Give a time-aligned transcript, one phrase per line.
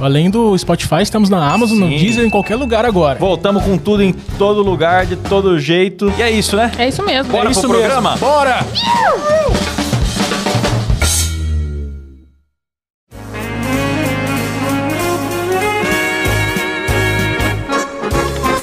[0.00, 1.96] Além do Spotify, estamos na Amazon, no Sim.
[1.98, 3.18] Deezer, em qualquer lugar agora.
[3.18, 6.12] Voltamos com tudo em todo lugar, de todo jeito.
[6.18, 6.70] E é isso, né?
[6.78, 7.32] É isso mesmo.
[7.32, 8.10] Bora é isso pro programa?
[8.12, 8.26] mesmo.
[8.26, 8.64] Bora!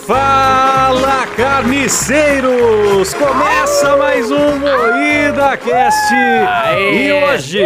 [0.08, 3.14] Fala, carniceiros!
[3.14, 6.14] Começa mais um Moída Cast!
[6.14, 7.64] E hoje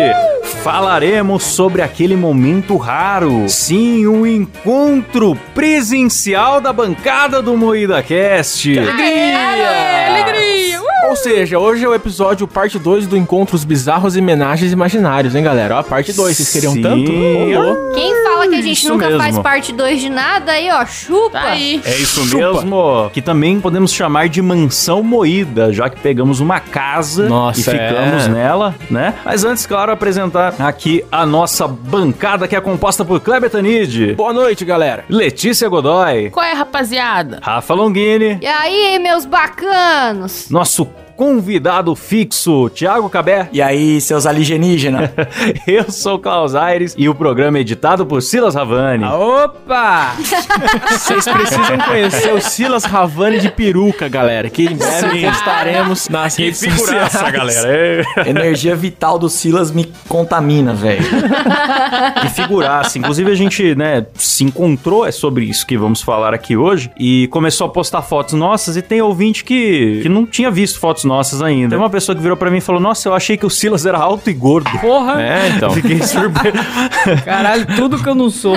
[0.48, 3.48] falaremos sobre aquele momento raro.
[3.48, 8.78] Sim, o encontro presencial da bancada do Moída Cast.
[8.78, 10.08] Alegria!
[10.08, 10.57] Alegria!
[11.08, 15.42] Ou seja, hoje é o episódio parte 2 do Encontros Bizarros e Homenagens Imaginários, hein,
[15.44, 15.76] galera?
[15.76, 16.82] Ó, a parte 2, vocês queriam Sim.
[16.82, 17.12] tanto?
[17.96, 19.22] Quem fala que a gente Isso nunca mesmo.
[19.22, 21.32] faz parte 2 de nada, aí, ó, chupa.
[21.32, 21.82] Tá aí.
[21.86, 22.54] É isso Chupa.
[22.62, 27.64] mesmo, que também podemos chamar de mansão moída, já que pegamos uma casa Nossa, e
[27.64, 28.30] ficamos é.
[28.30, 29.14] nela, né?
[29.24, 34.34] Mas antes, claro, apresentar aqui a nossa bancada que é composta por Kleber Tanid, Boa
[34.34, 35.06] noite, galera.
[35.10, 37.40] Letícia Godoy, Qual é, rapaziada?
[37.42, 40.50] Rafa Longini, E aí, meus bacanos?
[40.50, 43.50] nosso convidado fixo, Thiago Cabé.
[43.52, 45.10] E aí, seus alienígenas?
[45.66, 49.04] Eu sou o Klaus Aires e o programa é editado por Silas Ravani.
[49.04, 50.14] Opa!
[50.92, 55.28] Vocês precisam conhecer o Silas Ravani de peruca, galera, que em breve Sim.
[55.28, 57.14] estaremos nas redes sociais.
[57.32, 57.68] galera.
[57.68, 58.04] É.
[58.30, 61.04] Energia vital do Silas me contamina, velho.
[62.22, 63.00] que figuraça.
[63.00, 67.28] Inclusive, a gente, né, se encontrou, é sobre isso que vamos falar aqui hoje, e
[67.30, 71.42] começou a postar fotos nossas, e tem ouvinte que, que não tinha visto fotos nossas
[71.42, 71.70] ainda.
[71.70, 73.86] Tem uma pessoa que virou pra mim e falou, nossa, eu achei que o Silas
[73.86, 74.70] era alto e gordo.
[74.80, 75.22] Porra!
[75.22, 75.72] É, então.
[75.78, 76.58] Fiquei surpreso.
[77.26, 78.56] Caralho, tudo que eu não sou.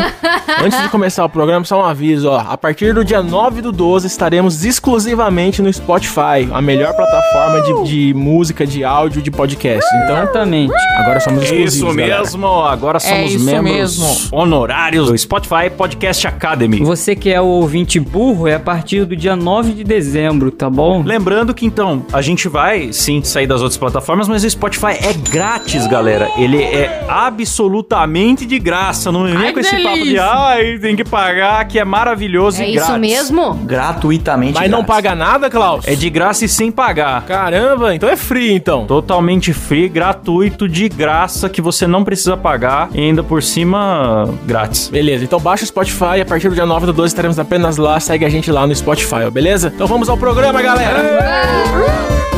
[0.63, 2.39] Antes de começar o programa, só um aviso, ó.
[2.41, 7.91] A partir do dia 9 do 12 estaremos exclusivamente no Spotify, a melhor plataforma de,
[7.91, 9.89] de música, de áudio, de podcast.
[10.05, 10.75] Então, Exatamente.
[10.99, 12.19] agora somos exclusivos, Isso galera.
[12.21, 14.29] mesmo, agora somos isso membros mesmo.
[14.33, 16.81] honorários do Spotify Podcast Academy.
[16.81, 20.69] Você que é o ouvinte burro, é a partir do dia 9 de dezembro, tá
[20.69, 21.03] bom?
[21.05, 25.13] Lembrando que então, a gente vai sim sair das outras plataformas, mas o Spotify é
[25.31, 26.29] grátis, galera.
[26.37, 29.11] Ele é absolutamente de graça.
[29.13, 32.77] Não vem com esse papo de ai, tem que pagar, que é maravilhoso É e
[32.77, 33.01] isso grátis.
[33.01, 33.55] mesmo?
[33.55, 34.55] Gratuitamente.
[34.55, 34.95] Mas não grátis.
[34.95, 35.87] paga nada, Klaus?
[35.87, 37.23] É de graça e sem pagar.
[37.27, 38.87] Caramba, então é free, então.
[38.87, 44.89] Totalmente free, gratuito, de graça, que você não precisa pagar e ainda por cima grátis.
[44.89, 47.99] Beleza, então baixa o Spotify, a partir do dia 9 do 12 estaremos apenas lá,
[48.01, 49.73] segue a gente lá no Spotify, ó, beleza?
[49.75, 51.01] Então vamos ao programa, galera!
[51.01, 52.30] Então,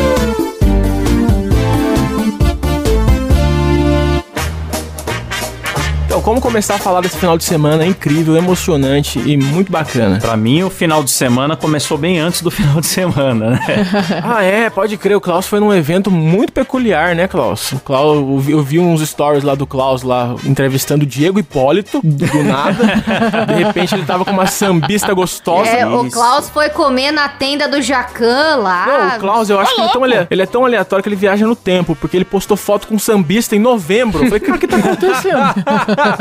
[6.23, 10.19] como começar a falar desse final de semana incrível, emocionante e muito bacana?
[10.21, 13.61] Pra mim, o final de semana começou bem antes do final de semana, né?
[14.23, 17.73] ah, é, pode crer, o Klaus foi num evento muito peculiar, né, Klaus?
[17.73, 21.39] O Klaus eu, vi, eu vi uns stories lá do Klaus lá entrevistando o Diego
[21.39, 22.83] Hipólito, do nada.
[23.47, 25.71] De repente ele tava com uma sambista gostosa.
[25.71, 26.09] É, o.
[26.11, 28.87] Klaus foi comer na tenda do Jacan lá.
[28.87, 31.09] Não, o Klaus, eu acho que ele é, tão ale- ele é tão aleatório que
[31.09, 34.21] ele viaja no tempo, porque ele postou foto com um sambista em novembro.
[34.23, 36.12] Eu falei, cara, o que tá acontecendo?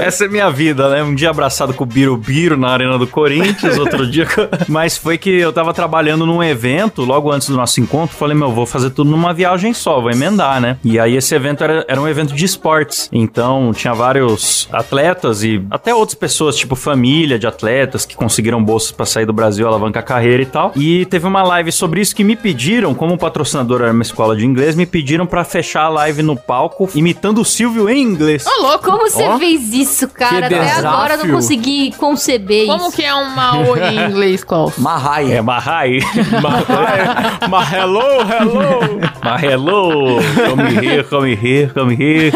[0.00, 1.02] Essa é minha vida, né?
[1.02, 4.26] Um dia abraçado com o Birubiru na Arena do Corinthians, outro dia.
[4.68, 8.16] Mas foi que eu tava trabalhando num evento logo antes do nosso encontro.
[8.16, 10.76] Falei, meu, vou fazer tudo numa viagem só, vou emendar, né?
[10.84, 13.08] E aí esse evento era, era um evento de esportes.
[13.12, 18.92] Então tinha vários atletas e até outras pessoas, tipo família de atletas que conseguiram bolsas
[18.92, 20.72] pra sair do Brasil, alavancar a carreira e tal.
[20.76, 24.44] E teve uma live sobre isso que me pediram, como patrocinador era uma escola de
[24.44, 28.44] inglês, me pediram pra fechar a live no palco imitando o Silvio em inglês.
[28.58, 28.84] Ô, louco.
[28.84, 30.46] Como você Ó, fez isso, cara?
[30.46, 32.96] Até agora eu não consegui conceber Como isso.
[32.96, 34.76] que é uma oi em inglês, Klaus?
[34.78, 35.34] Marraia.
[35.34, 35.98] É Mahai.
[36.42, 39.00] mas, mas hello, hello.
[39.22, 40.18] Mas hello.
[40.48, 42.32] Come here, come here, come here.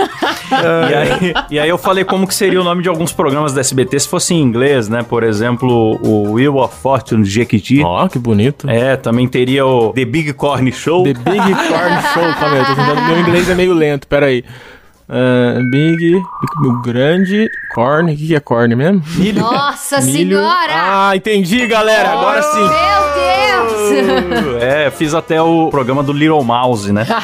[0.51, 3.61] e, aí, e aí eu falei como que seria o nome de alguns programas da
[3.61, 5.03] SBT se fosse em inglês, né?
[5.03, 7.83] Por exemplo, o Wheel of Fortune de Jequiti.
[7.83, 8.69] Ó, que bonito.
[8.69, 11.03] É, também teria o The Big Corn Show.
[11.05, 12.35] The Big Corn Show.
[12.39, 13.03] Calma aí, eu tô tentando.
[13.03, 14.45] Meu inglês é meio lento, peraí.
[15.09, 16.23] Ah, big,
[16.83, 19.03] grande, corn, o que, que é corn mesmo?
[19.35, 20.39] Nossa Milho.
[20.39, 20.73] senhora!
[20.73, 22.61] Ah, entendi, galera, agora sim.
[22.61, 24.63] Meu Deus!
[24.63, 27.07] É, fiz até o programa do Little Mouse, né?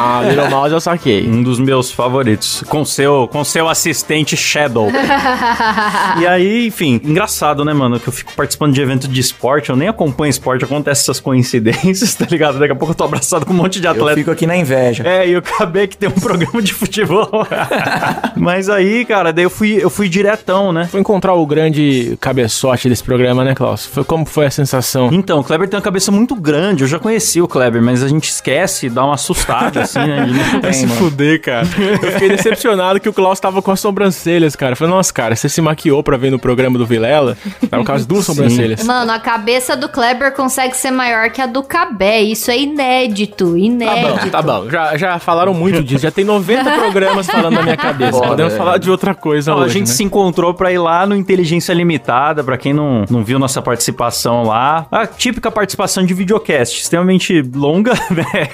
[0.00, 1.28] Ah, Little Mouse eu saquei.
[1.28, 2.62] Um dos meus favoritos.
[2.68, 4.88] Com seu, com seu assistente Shadow.
[6.20, 7.98] e aí, enfim, engraçado, né, mano?
[8.00, 12.14] Que eu fico participando de evento de esporte, eu nem acompanho esporte, acontece essas coincidências,
[12.16, 12.58] tá ligado?
[12.58, 14.16] Daqui a pouco eu tô abraçado com um monte de Eu atleta.
[14.16, 15.06] fico aqui na inveja.
[15.06, 17.17] É, e eu acabei que tem um programa de futebol.
[18.36, 20.86] Mas aí, cara, daí eu fui, eu fui diretão, né?
[20.90, 23.86] Foi encontrar o grande cabeçote desse programa, né, Klaus?
[23.86, 25.10] Foi, como foi a sensação?
[25.12, 26.82] Então, o Kleber tem uma cabeça muito grande.
[26.84, 30.26] Eu já conheci o Kleber, mas a gente esquece, dá uma assustada, assim, né?
[30.62, 31.66] Vai se fuder, cara.
[32.02, 34.72] Eu fiquei decepcionado que o Klaus tava com as sobrancelhas, cara.
[34.72, 37.36] Eu falei, nossa, cara, você se maquiou pra ver no programa do Vilela?
[37.70, 38.82] Tava com as duas sobrancelhas.
[38.84, 42.20] Mano, a cabeça do Kleber consegue ser maior que a do Cabé.
[42.20, 44.08] Isso é inédito, Tá inédito.
[44.24, 44.70] bom, tá bom.
[44.70, 46.02] Já, já falaram muito disso.
[46.02, 48.12] Já tem 90 programas falando na minha cabeça.
[48.12, 48.64] Foda, Podemos velho.
[48.64, 49.94] falar de outra coisa a hoje, gente né?
[49.94, 54.44] se encontrou pra ir lá no Inteligência Limitada, pra quem não, não viu nossa participação
[54.44, 54.86] lá.
[54.90, 58.48] A típica participação de videocast, extremamente longa, né?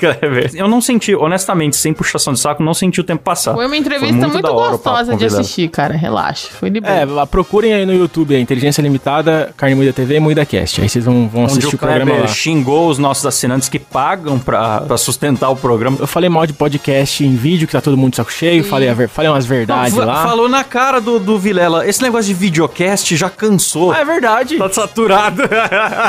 [0.55, 3.55] Eu não senti, honestamente, sem puxação de saco, não senti o tempo passar.
[3.55, 5.95] Foi uma entrevista muito muito, da hora o papo gostosa de assistir, cara.
[5.95, 6.49] Relaxa.
[6.53, 6.93] Foi de boa.
[6.93, 10.81] É, lá, procurem aí no YouTube, a Inteligência Limitada, Carne Moída TV e Moída Cast.
[10.81, 12.27] Aí vocês vão, vão Onde assistir o o programa lá.
[12.27, 15.97] xingou os nossos assinantes que pagam pra, pra sustentar o programa.
[16.01, 18.44] Eu falei mal de podcast em vídeo, que tá todo mundo de saco cheio.
[18.62, 20.23] Falei, a ver- falei umas verdades Fa- lá.
[20.26, 21.87] Falou na cara do, do Vilela.
[21.87, 23.93] Esse negócio de videocast já cansou.
[23.93, 24.56] Ah, é verdade.
[24.58, 25.43] Tá saturado.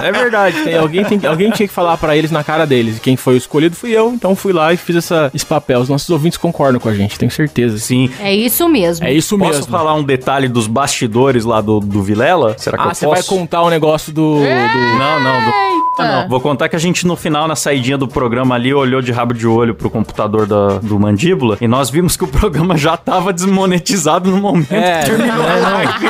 [0.04, 0.64] É verdade.
[0.64, 2.98] Tem, alguém, tem, alguém tinha que falar pra eles na cara deles.
[2.98, 4.12] E quem foi o escolhido fui eu.
[4.14, 5.80] Então fui lá e fiz essa, esse papel.
[5.80, 7.78] Os nossos ouvintes concordam com a gente, tenho certeza.
[7.78, 8.10] Sim.
[8.20, 9.06] É isso mesmo.
[9.06, 9.66] É isso Posso mesmo.
[9.72, 12.56] falar um detalhe dos bastidores lá do, do Vilela?
[12.58, 13.30] Será que Ah, eu você vai posso?
[13.30, 14.36] contar o negócio do.
[14.40, 15.46] do- Não, não.
[15.46, 16.22] do- Eita.
[16.22, 16.30] não.
[16.30, 19.34] Vou contar que a gente no final, na saidinha do programa ali, olhou de rabo
[19.34, 23.32] de olho pro computador da- do Mandíbula e nós vimos que o programa já tava
[23.34, 25.36] desmonetizado no momento É, que terminou.
[25.38, 25.44] não,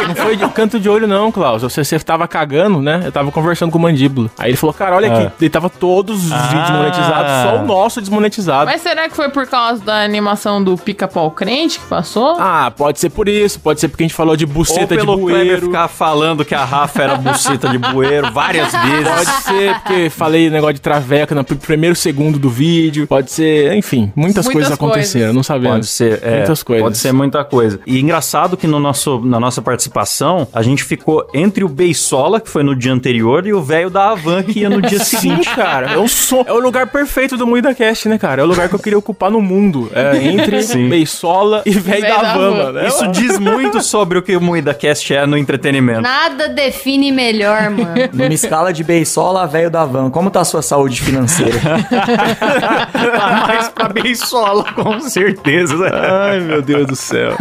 [0.02, 1.62] não, não foi de canto de olho, não, Klaus.
[1.62, 3.02] Você, você tava cagando, né?
[3.06, 4.30] Eu tava conversando com o mandíbula.
[4.38, 5.18] Aí ele falou, cara, olha Ah.
[5.20, 5.32] aqui.
[5.42, 6.38] Ele tava todos os Ah.
[6.48, 8.66] vídeos monetizados, só o nosso desmonetizado.
[8.66, 12.38] Mas será que foi por causa da animação do pica-pau crente que passou?
[12.40, 15.02] Ah, pode ser por isso, pode ser porque a gente falou de Ou buceta de
[15.06, 15.66] pelo Kleber bueiro.
[15.68, 19.08] ficar falando que a Rafa era buceta de bueiro várias vezes.
[19.08, 23.07] Pode ser porque falei negócio de traveca no pr- primeiro segundo do vídeo.
[23.07, 25.75] Pode ser, enfim, muitas, Muitas coisas aconteceram, não sabemos.
[25.77, 26.83] Pode ser, é, Muitas coisas.
[26.83, 27.80] Pode ser muita coisa.
[27.86, 32.50] E engraçado que no nosso, na nossa participação, a gente ficou entre o Beisola, que
[32.50, 35.50] foi no dia anterior, e o velho da Havan, que ia no dia seguinte.
[35.56, 35.94] cara.
[35.94, 38.42] É o, som, é o lugar perfeito do Moída Cast, né, cara?
[38.42, 39.89] É o lugar que eu queria ocupar no mundo.
[39.94, 40.89] É entre Sim.
[40.89, 42.63] Beisola e Véi da da Van, Van.
[42.63, 42.80] mano.
[42.80, 46.01] É Isso diz muito sobre o que o Moída Cast é no entretenimento.
[46.01, 47.94] Nada define melhor, mano.
[48.13, 50.10] Numa escala de beisola, velho da van.
[50.10, 51.60] Como tá a sua saúde financeira?
[52.96, 55.90] Tá mais pra Beisola, com certeza.
[55.94, 57.34] Ai, meu Deus do céu.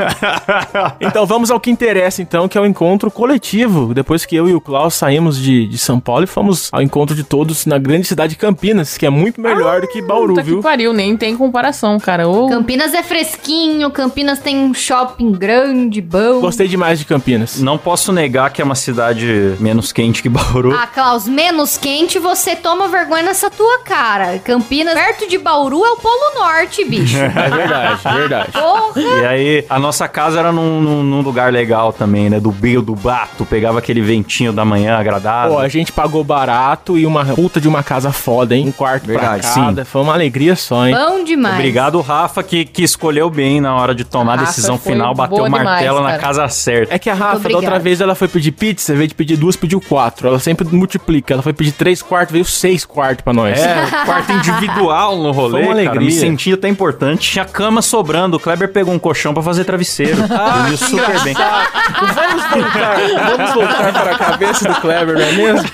[1.01, 3.95] então vamos ao que interessa, então, que é o encontro coletivo.
[3.95, 7.15] Depois que eu e o Klaus saímos de, de São Paulo e fomos ao encontro
[7.15, 10.43] de todos na grande cidade de Campinas, que é muito melhor do que Bauru, Puta
[10.43, 10.57] viu?
[10.59, 12.29] que pariu, nem tem comparação, cara.
[12.29, 16.41] Ô, Campinas é fresquinho, Campinas tem um shopping grande, bom.
[16.41, 17.61] Gostei demais de Campinas.
[17.61, 20.75] Não posso negar que é uma cidade menos quente que Bauru.
[20.75, 24.39] Ah, Klaus, menos quente, você toma vergonha nessa tua cara.
[24.39, 27.17] Campinas, perto de Bauru, é o Polo Norte, bicho.
[27.45, 28.53] É verdade, verdade.
[28.53, 29.01] Porra!
[29.01, 32.39] E aí, a nossa casa era num, num- num lugar legal também, né?
[32.41, 35.57] Do Beio do Bato, pegava aquele ventinho da manhã agradável.
[35.57, 38.69] Pô, a gente pagou barato e uma puta de uma casa foda, hein?
[38.69, 39.85] Um quarto Verdade, pra cada.
[39.85, 40.95] Foi uma alegria só, hein?
[40.95, 41.55] Bom demais.
[41.55, 45.45] Obrigado, Rafa, que, que escolheu bem na hora de tomar a Rafa decisão final, bateu
[45.45, 46.95] o martelo demais, na casa certa.
[46.95, 49.37] É que a Rafa, da outra vez, ela foi pedir pizza, em vez de pedir
[49.37, 50.29] duas, pediu quatro.
[50.29, 51.35] Ela sempre multiplica.
[51.35, 53.59] Ela foi pedir três quartos, veio seis quartos pra nós.
[53.59, 56.07] É, quarto individual no rolê, Foi uma cara, alegria.
[56.07, 57.31] me senti até importante.
[57.33, 60.23] Tinha cama sobrando, o Kleber pegou um colchão pra fazer travesseiro.
[60.35, 61.35] Ah, Dormiu super bem.
[61.35, 62.97] Vamos voltar,
[63.37, 65.69] vamos voltar para a cabeça do Kleber, não é mesmo?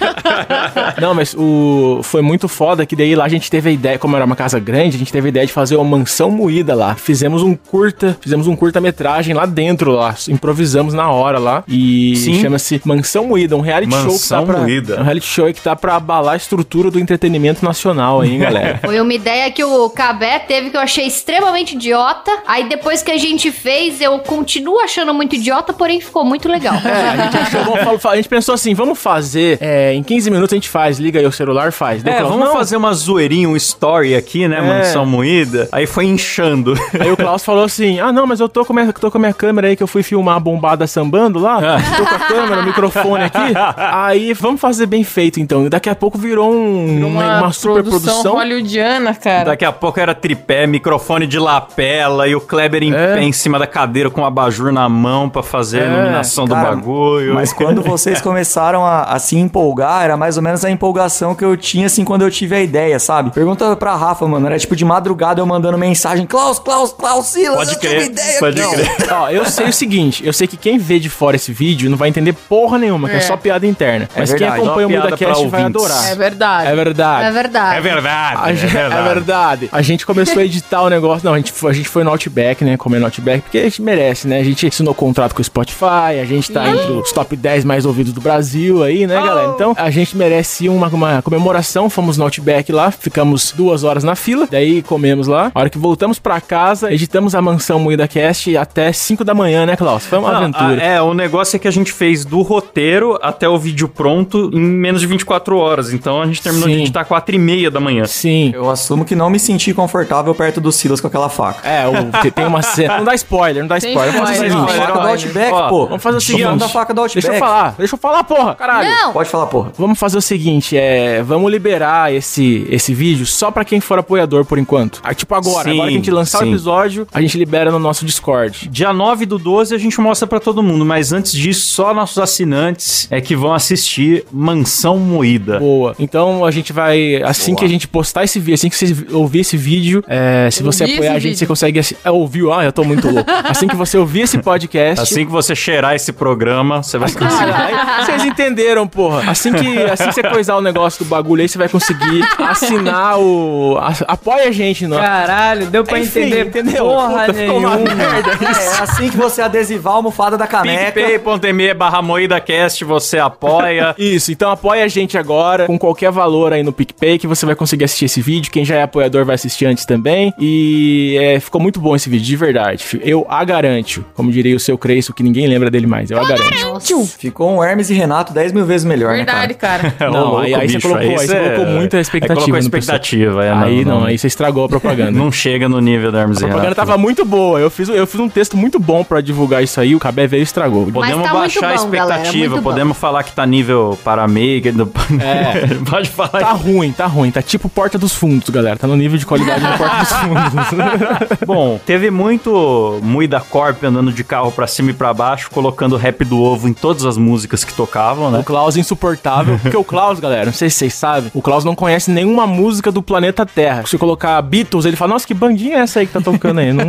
[1.01, 4.17] Não, mas o foi muito foda que daí lá a gente teve a ideia, como
[4.17, 6.95] era uma casa grande, a gente teve a ideia de fazer uma mansão moída lá.
[6.95, 12.81] Fizemos um curta, fizemos um curta-metragem lá dentro lá, improvisamos na hora lá e chama-se
[12.85, 15.01] Mansão Moída, um reality show que Mansão tá pra Moída.
[15.01, 18.79] um reality show que tá pra abalar abalar a estrutura do entretenimento nacional, hein, galera?
[18.85, 22.31] Foi uma ideia que o Cabé teve que eu achei extremamente idiota.
[22.47, 26.75] Aí depois que a gente fez, eu continuo achando muito idiota, porém ficou muito legal.
[26.85, 30.53] É, a gente achou, falar- a gente pensou assim, vamos fazer, é, em 15 minutos
[30.53, 32.03] a gente faz, liga aí o celular, faz.
[32.03, 34.61] O É, Klaus, vamos "Não." fazer uma zoeirinha, um story aqui, né, É.
[34.61, 35.69] Mansão Moída.
[35.73, 36.75] Aí foi inchando.
[37.01, 39.17] Aí o Klaus falou assim, ah não, mas eu tô com, a minha, tô com
[39.19, 42.19] a minha câmera aí que eu fui filmar a bombada sambando lá, tô com a
[42.19, 43.39] câmera, o microfone aqui,
[43.77, 45.67] aí vamos fazer bem feito então.
[45.67, 48.33] E daqui a pouco virou, um, uma, uma super produção.
[48.35, 49.45] hollywoodiana, cara.
[49.45, 53.15] Daqui a pouco era tripé, microfone de lapela e o Kleber em É.
[53.17, 56.45] pé em cima da cadeira com o abajur na mão pra fazer a É, iluminação
[56.47, 57.35] do Cara, bagulho.
[57.35, 61.45] Mas quando vocês começaram a, a se empolgar, era mais ou menos a empolgação que
[61.45, 63.31] eu tinha, assim, quando eu tive a ideia, sabe?
[63.31, 64.47] Pergunta pra Rafa, mano.
[64.47, 68.03] Era tipo de madrugada eu mandando mensagem: Klaus, Klaus, Klaus, Silas, Pode eu tive crer,
[68.03, 69.13] uma ideia pode ó." crer.
[69.13, 71.99] Ó, eu sei o seguinte, eu sei que quem vê de fora esse vídeo não
[71.99, 73.21] vai entender porra nenhuma, que é, É.
[73.21, 74.09] só piada interna.
[74.17, 75.83] Mas quem acompanha o MudaCast vai ouvintes.
[76.11, 76.69] É verdade.
[76.69, 77.25] É verdade.
[77.27, 77.77] É verdade.
[77.77, 79.69] É verdade, A gente- é verdade.
[79.73, 81.25] A gente começou a editar o negócio.
[81.25, 82.77] Não, a gente, foi, a gente foi no Outback, né?
[82.77, 84.41] Comer no Outback, porque a gente merece, né?
[84.41, 87.85] A gente assinou contrato com o Spotify, a gente tá entre os top 10 mais
[87.87, 89.53] ouvidos do Brasil aí, né, galera?
[89.55, 91.89] Então, a gente merece uma, uma comemoração.
[91.91, 95.51] Fomos no Outback lá, ficamos duas horas na fila, daí comemos lá.
[95.55, 99.65] A hora que voltamos pra casa, editamos a mansão Moída Cast até 5 da manhã,
[99.67, 100.05] né, Klaus?
[100.07, 100.81] Foi uma Não, aventura.
[100.81, 104.51] a- é, o negócio é que a gente fez do roteiro até o vídeo pronto
[104.53, 105.80] em menos de 24 horas.
[105.93, 106.75] Então a gente terminou Sim.
[106.77, 108.05] de editar 4 e meia da manhã.
[108.07, 108.51] Sim.
[108.55, 111.67] Eu assumo que não me senti confortável perto do Silas com aquela faca.
[111.67, 112.99] É, o, te- tem uma cena.
[112.99, 114.13] Não dá spoiler, não dá spoiler.
[114.13, 114.73] Vamos fazer o seguinte.
[114.77, 115.87] faca do Outback, ó, pô.
[115.87, 116.57] Vamos fazer o seguinte.
[116.59, 117.27] da faca do Outback.
[117.27, 118.89] Deixa eu falar, deixa eu falar, porra, caralho.
[118.91, 119.13] Não!
[119.13, 119.73] Pode falar, porra.
[119.79, 124.45] Vamos fazer o seguinte, é, vamos liberar esse, esse vídeo só pra quem for apoiador
[124.45, 125.01] por enquanto.
[125.03, 126.51] Ah, tipo agora, Sim, agora que a gente lançar o sim.
[126.51, 128.69] episódio, a gente libera no nosso Discord.
[128.69, 132.19] Dia 9 do 12 a gente mostra pra todo mundo, mas antes disso, só nossos
[132.19, 135.59] assinantes é que vão assistir Mansão Moída.
[135.59, 135.70] Boa.
[135.99, 139.41] Então a gente vai, assim que a gente postar esse vídeo, assim que você ouvir
[139.41, 141.39] esse vídeo, é, se você apoiar a gente, vídeo.
[141.39, 142.53] você consegue é, ouviu?
[142.53, 143.31] Ah, eu tô muito louco.
[143.45, 147.51] Assim que você ouvir esse podcast, Assim que você cheirar esse programa, você vai conseguir.
[147.53, 147.67] Cara,
[148.01, 149.31] aí vocês entenderam, porra.
[149.31, 153.19] Assim que, assim que você coisar o negócio do bagulho aí, você vai conseguir assinar
[153.19, 153.77] o.
[153.79, 154.99] a- apoia a gente, não.
[154.99, 156.85] Caralho, deu pra Enfim, entender entendeu?
[156.85, 157.77] porra Puta, nenhuma.
[157.77, 160.93] merda É assim que você adesivar a almofada da caneca.
[160.93, 163.95] PicPay.me barra MoídaCast, você apoia.
[163.99, 167.55] Isso, então apoia a gente agora com qualquer valor aí no PicPay que você vai
[167.55, 168.51] conseguir assistir esse vídeo.
[168.51, 170.33] Quem já é apoiador vai assistir antes também.
[170.39, 172.85] E é, ficou muito bom esse vídeo, de verdade.
[173.03, 174.05] Eu a garanto.
[174.15, 176.11] Como diria o seu Cresço, que ninguém lembra dele mais.
[176.11, 177.07] Eu a garanto.
[177.19, 179.91] Ficou um Hermes e Renato 10 mil vezes melhor, Verdade, né, cara?
[179.91, 180.11] cara.
[180.11, 183.85] Não, aí- aí você colocou- aí você colocou muita expectativa Aí colocou expectativa, é, Aí
[183.85, 185.11] não, aí você estragou a propaganda.
[185.11, 186.87] Não chega no nível da Hermes A e propaganda Renato.
[186.87, 187.59] tava muito boa.
[187.61, 189.95] Eu fiz, eu fiz um texto muito bom pra divulgar isso aí.
[189.95, 190.85] O Cabé veio e estragou.
[190.87, 192.71] Mas Podemos tá muito baixar a bom, galera, expectativa, muito bom.
[192.71, 194.71] podemos falar que tá nível Paramake.
[194.73, 194.91] Do...
[195.21, 195.50] É.
[195.89, 196.29] Pode falar.
[196.31, 197.31] Tá ruim, tá ruim.
[197.31, 198.77] Tá tipo Porta dos Fundos, galera.
[198.77, 201.39] Tá no nível de qualidade da Porta dos Fundos.
[201.47, 206.25] Bom, teve muito Muida Corp andando de carro pra cima e pra baixo, colocando rap
[206.25, 208.43] do ovo em todas as músicas que tocavam, o né?
[208.45, 209.59] Klaus é insuportável.
[209.61, 212.91] Porque o Klaus, galera, não sei se vocês sabem, o Klaus não conhece nenhuma música
[212.93, 213.85] do planeta Terra.
[213.87, 216.73] Se colocar Beatles, ele fala, nossa, que bandinha é essa aí que tá tocando aí?
[216.73, 216.85] Não-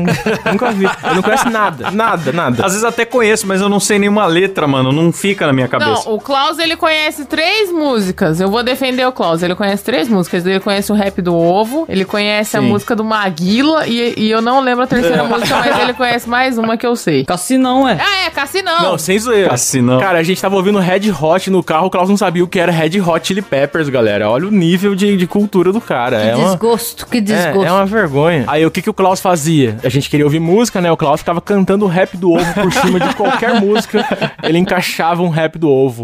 [0.52, 0.86] nunca vi.
[1.04, 2.66] Ele não conhece nada, nada, nada.
[2.66, 4.92] Às vezes até conheço, mas eu não sei nenhuma letra, mano.
[4.92, 6.04] Não fica na minha cabeça.
[6.06, 8.40] Não, o Klaus, ele conhece três músicas.
[8.40, 9.42] Eu vou defender o Klaus.
[9.42, 10.46] Ele conhece três músicas.
[10.46, 12.68] Ele conhece o rap do ovo, ele conhece a Sim.
[12.68, 16.58] música do Maguila e, e eu não lembro a terceira música, mas ele conhece mais
[16.58, 17.26] uma que eu sei.
[17.26, 17.98] Cassinão, é.
[18.00, 18.82] Ah, é, Cassinão.
[18.82, 19.50] Não, sem zoeira.
[19.50, 20.00] Cassinão.
[20.00, 22.60] Cara, a gente tava ouvindo Red Hot no carro, o Klaus não sabia o que
[22.60, 24.30] era Red Hot Chili Peppers, galera.
[24.30, 26.20] Olha o nível de, de cultura do cara.
[26.22, 26.50] Que é uma...
[26.50, 27.64] desgosto, que É, desgosto.
[27.66, 28.44] é uma vergonha.
[28.48, 29.78] Aí o que, que o Klaus fazia?
[29.84, 30.92] A gente queria ouvir música, né?
[30.92, 34.06] O Klaus ficava cantando o rap do ovo por cima de qualquer música.
[34.44, 36.04] Ele encaixava um rap do ovo.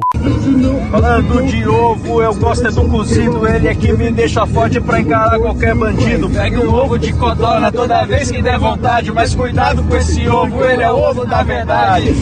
[0.92, 3.48] Falando de ovo, eu gosto é do cozido.
[3.48, 6.29] Ele é que me deixa forte pra encarar qualquer bandido.
[6.29, 9.12] Pegue um ovo de codorna toda vez que der vontade.
[9.12, 12.13] Mas cuidado com esse ovo, ele é o ovo da verdade.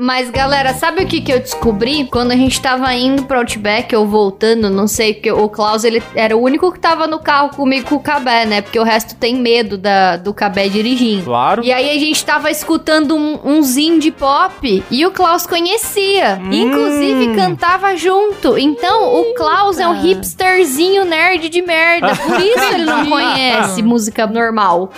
[0.00, 2.06] Mas, galera, sabe o que, que eu descobri?
[2.06, 6.02] Quando a gente tava indo pro Outback ou voltando, não sei, porque o Klaus, ele
[6.14, 8.60] era o único que tava no carro comigo com o Cabé, né?
[8.60, 11.24] Porque o resto tem medo da, do Cabé dirigindo.
[11.24, 11.64] Claro.
[11.64, 16.40] E aí a gente tava escutando um, uns indie pop e o Klaus conhecia.
[16.50, 18.33] Inclusive cantava junto.
[18.58, 22.14] Então o Klaus é um hipsterzinho nerd de merda.
[22.16, 24.90] Por isso ele não conhece música normal.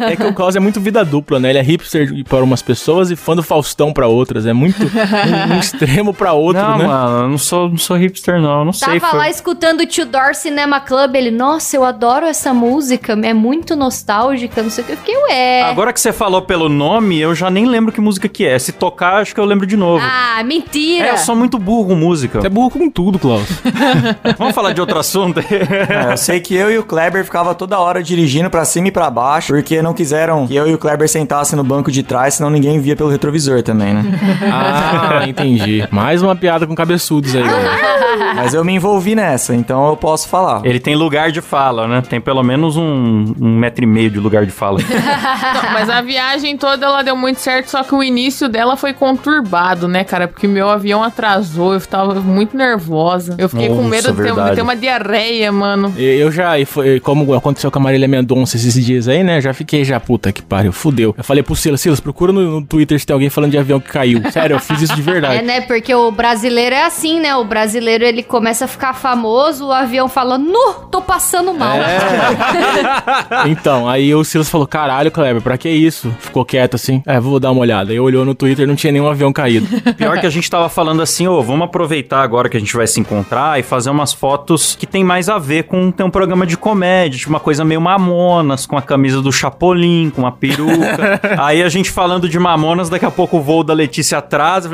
[0.00, 1.50] É que o Klaus é muito vida dupla, né?
[1.50, 4.46] Ele é hipster para umas pessoas e fã do Faustão pra outras.
[4.46, 6.86] É muito um, um extremo pra outro, não, né?
[6.86, 8.60] mano, eu não sou, não sou hipster, não.
[8.60, 8.98] Eu não sei.
[9.00, 11.14] Tava foi- lá escutando o Tio Door Cinema Club.
[11.14, 13.12] Ele, nossa, eu adoro essa música.
[13.22, 14.92] É muito nostálgica, não sei o que.
[14.92, 15.62] Eu fiquei, ué.
[15.62, 18.58] Agora que você falou pelo nome, eu já nem lembro que música que é.
[18.58, 20.04] Se tocar, acho que eu lembro de novo.
[20.04, 21.06] Ah, mentira.
[21.08, 22.40] É, eu sou muito burro com música.
[22.40, 23.48] Você é burro maluco com tudo, Klaus.
[24.38, 25.40] Vamos falar de outro assunto?
[25.88, 28.90] É, eu sei que eu e o Kleber ficava toda hora dirigindo pra cima e
[28.90, 32.34] pra baixo, porque não quiseram que eu e o Kleber sentassem no banco de trás,
[32.34, 34.04] senão ninguém via pelo retrovisor também, né?
[34.50, 35.86] Ah, entendi.
[35.90, 37.98] Mais uma piada com cabeçudos aí, galera.
[38.34, 40.64] Mas eu me envolvi nessa, então eu posso falar.
[40.64, 42.02] Ele tem lugar de fala, né?
[42.02, 44.78] Tem pelo menos um, um metro e meio de lugar de fala.
[44.80, 48.92] Não, mas a viagem toda ela deu muito certo, só que o início dela foi
[48.92, 50.26] conturbado, né, cara?
[50.26, 53.34] Porque meu avião atrasou, eu tava muito nervosa.
[53.38, 54.56] Eu fiquei com Nossa, medo de ter, verdade.
[54.56, 55.94] ter uma diarreia, mano.
[55.96, 59.40] E Eu já, e foi, como aconteceu com a Marília Mendonça esses dias aí, né?
[59.40, 61.14] Já fiquei já, puta que pariu, fudeu.
[61.16, 63.80] Eu falei pro Silas, Silas, procura no, no Twitter se tem alguém falando de avião
[63.80, 64.20] que caiu.
[64.30, 65.42] Sério, eu fiz isso de É, verdade.
[65.44, 65.60] né?
[65.62, 67.34] Porque o brasileiro é assim, né?
[67.36, 71.76] O brasileiro ele começa a ficar famoso, o avião fala, nu, tô passando mal.
[73.46, 76.14] Então, aí o Silas falou, caralho, Kleber, pra que isso?
[76.18, 77.02] Ficou quieto assim.
[77.06, 77.92] É, vou dar uma olhada.
[77.92, 79.66] Aí olhou no Twitter não tinha nenhum avião caído.
[79.94, 82.86] Pior que a gente tava falando assim, ô, vamos aproveitar agora que a gente vai
[82.86, 86.46] se encontrar e fazer umas fotos que tem mais a ver com ter um programa
[86.46, 91.20] de comédia, tipo uma coisa meio Mamonas, com a camisa do Chapolin, com uma peruca.
[91.38, 94.66] Aí a gente falando de Mamonas, daqui a pouco o voo da Letícia atrás.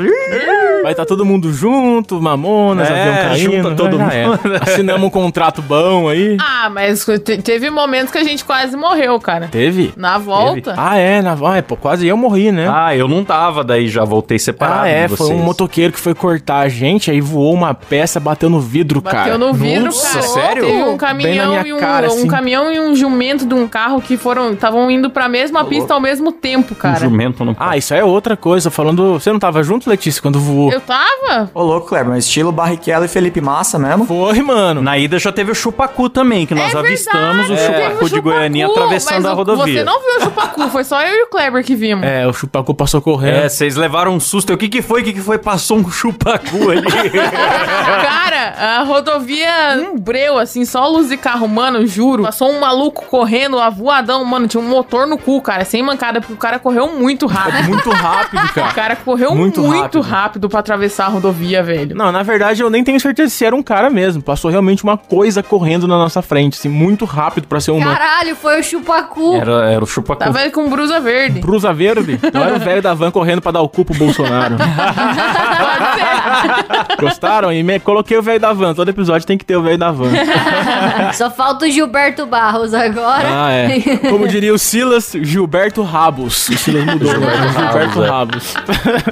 [0.85, 3.51] Vai estar todo mundo junto, mamonas, É, avião caindo.
[3.63, 4.27] junta todo já é.
[4.27, 4.39] mundo.
[4.61, 6.37] Assinamos um contrato bom aí.
[6.39, 9.47] Ah, mas te- teve momentos que a gente quase morreu, cara.
[9.47, 9.91] Teve?
[9.97, 10.75] Na volta.
[10.77, 12.69] Ah, é, na ah, é, pô, quase eu morri, né?
[12.71, 16.13] Ah, eu não tava, daí já voltei separado Ah, é, foi um motoqueiro que foi
[16.13, 19.17] cortar a gente, aí voou uma peça, bateu no vidro, cara.
[19.31, 20.21] Bateu no vidro, Nossa, cara.
[20.27, 20.65] sério?
[20.65, 22.27] Teve um Bem na caminhão minha e um, cara, um assim.
[22.27, 25.99] caminhão e um jumento de um carro que foram estavam indo pra mesma pista ao
[25.99, 26.99] mesmo tempo, Um cara.
[26.99, 29.13] jumento no Ah, isso aí é outra coisa, falando...
[29.13, 30.71] Você não tava junto, Letícia, quando voou?
[30.75, 31.49] Eu tava?
[31.53, 34.05] Ô, louco, Kleber, mas estilo Barrichello e Felipe Massa mesmo?
[34.05, 34.81] Foi, mano.
[34.81, 38.05] Na ida já teve o Chupacu também, que nós É avistamos o verdade, teve Chupacu
[38.05, 39.73] o de Goiânia Chupacu, atravessando mas a o- rodovia.
[39.79, 42.03] Você não viu o Chupacu, foi só eu e o Kleber que vimos.
[42.05, 43.35] É, o Chupacu passou correndo.
[43.37, 44.51] É, vocês levaram um susto.
[44.53, 45.01] O que que foi?
[45.01, 45.37] O que que foi?
[45.37, 46.85] Passou um chupacu ali.
[48.01, 52.23] Cara, a rodovia um breu, assim, só luz de carro, mano, juro.
[52.23, 56.33] Passou um maluco correndo, avoadão, mano, tinha um motor no cu, cara, sem mancada, porque
[56.33, 57.65] o cara correu muito rápido.
[57.69, 58.73] Muito rápido, O cara.
[58.73, 60.01] cara correu Muito muito, rápido.
[60.01, 60.49] rápido.
[60.55, 61.93] Pra atravessar a rodovia, velho.
[61.93, 64.23] Não, na verdade eu nem tenho certeza se era um cara mesmo.
[64.23, 68.35] Passou realmente uma coisa correndo na nossa frente, assim, muito rápido pra ser uma Caralho,
[68.37, 69.35] foi o chupacu.
[69.35, 70.19] Era, era o chupacu.
[70.19, 71.41] Tava ele com brusa verde.
[71.41, 72.17] brusa verde.
[72.33, 74.55] Não era o velho da van correndo pra dar o cu pro Bolsonaro.
[74.55, 74.69] Pode
[76.95, 77.01] ser.
[77.01, 77.51] Gostaram?
[77.51, 77.77] E me...
[77.79, 78.73] coloquei o velho da van.
[78.73, 80.11] Todo episódio tem que ter o velho da van.
[81.13, 83.27] Só falta o Gilberto Barros agora.
[83.27, 83.97] Ah, é.
[84.09, 86.47] Como diria o Silas, Gilberto Rabos.
[86.47, 87.27] O Silas mudou, né?
[87.51, 88.09] Gilberto é.
[88.09, 88.53] Rabos.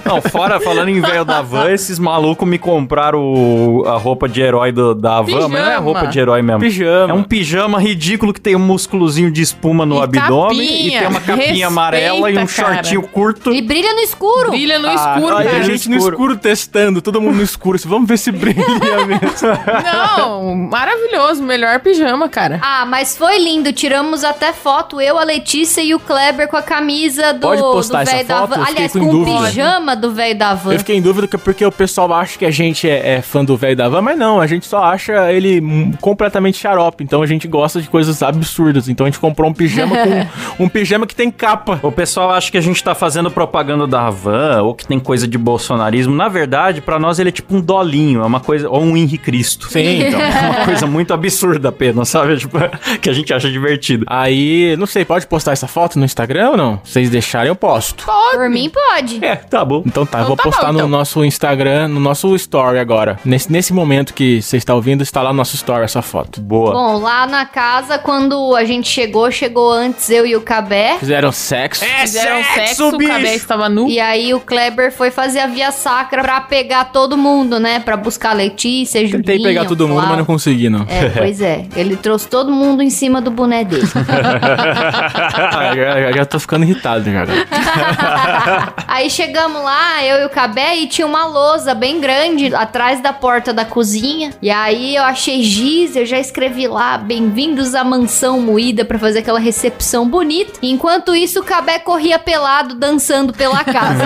[0.06, 4.41] Não, fora, falando em velho da van, esses malucos me compraram o- a roupa de
[4.41, 6.60] herói do- da van, mas não é roupa de herói mesmo.
[6.60, 7.12] Pijama.
[7.12, 10.98] É um pijama ridículo que tem um músculozinho de espuma no E abdômen capinha.
[10.98, 12.48] e tem uma capinha Respeita, amarela e um cara.
[12.48, 13.54] shortinho curto.
[13.54, 14.52] E brilha no escuro.
[14.52, 15.63] Brilha no Ah, escuro, Aí a cara.
[15.63, 17.78] gente no escuro testando, todo mundo no escuro.
[17.86, 18.56] Vamos ver se brilha
[19.08, 19.19] mesmo.
[20.17, 21.43] Não, maravilhoso.
[21.43, 22.60] Melhor pijama, cara.
[22.62, 23.72] Ah, mas foi lindo.
[23.74, 27.98] Tiramos até foto, eu, a Letícia e o Kleber com a camisa do, Pode postar
[28.00, 28.63] do essa velho da van.
[28.65, 30.74] Aliás, com com o pijama do velho da van.
[30.74, 33.44] Eu fiquei em dúvida que- porque o pessoal acha que a gente é, é fã
[33.44, 37.04] do velho da van, mas não, a gente só acha ele hum, completamente xarope.
[37.04, 38.88] Então a gente gosta de coisas absurdas.
[38.90, 39.96] Então a gente comprou um pijama
[40.58, 41.80] com um pijama que tem capa.
[41.84, 45.28] O pessoal acha que a gente tá fazendo propaganda da van ou que tem coisa
[45.28, 46.16] de bolsonarismo.
[46.16, 49.18] Na verdade, pra nós ele é tipo um dolinho, é uma coisa ou um Henri
[49.18, 49.68] Cristo.
[49.70, 50.20] Sim, então.
[50.44, 52.38] É uma coisa muito absurda apenas, sabe?
[52.44, 52.58] Tipo,
[53.02, 54.04] que a gente acha divertido.
[54.10, 56.82] Aí, não sei, pode postar essa foto no Instagram ou não?
[56.84, 58.06] Se vocês deixarem, eu posto.
[58.06, 59.24] Por mim, pode.
[59.24, 59.84] É, tá bom.
[59.86, 60.90] Então tá, eu Então vou tá postar bom, no então.
[60.90, 63.19] nosso Instagram, no nosso story agora.
[63.26, 66.39] Nesse, nesse momento que você está ouvindo, está lá no nosso story essa foto.
[66.39, 66.71] Boa.
[66.71, 70.95] Bom, lá na casa, quando a gente chegou, chegou antes eu e o Cabé.
[70.99, 71.84] Fizeram sexo.
[71.84, 73.89] Fizeram sexo, o cabé estava nu.
[73.89, 77.80] E aí o Kleber foi fazer a via sacra pra pegar todo mundo, né?
[77.80, 80.86] Pra buscar a Letícia, Julinho, Tentei pegar todo mundo, mas não consegui, não.
[80.88, 81.65] É, pois é.
[81.76, 83.84] Ele trouxe todo mundo em cima do boné dele.
[83.95, 87.26] Ah, já, já- já tô ficando irritado já.
[87.26, 88.73] cara.
[88.88, 93.13] Aí chegamos lá, eu e o Cabé, e tinha uma lousa bem grande atrás da
[93.13, 94.32] porta da cozinha.
[94.42, 99.20] E aí eu achei giz, eu já escrevi lá, bem-vindos à mansão moída pra fazer
[99.20, 100.54] aquela recepção bonita.
[100.62, 104.04] Enquanto isso, o Cabé corria pelado, dançando pela casa.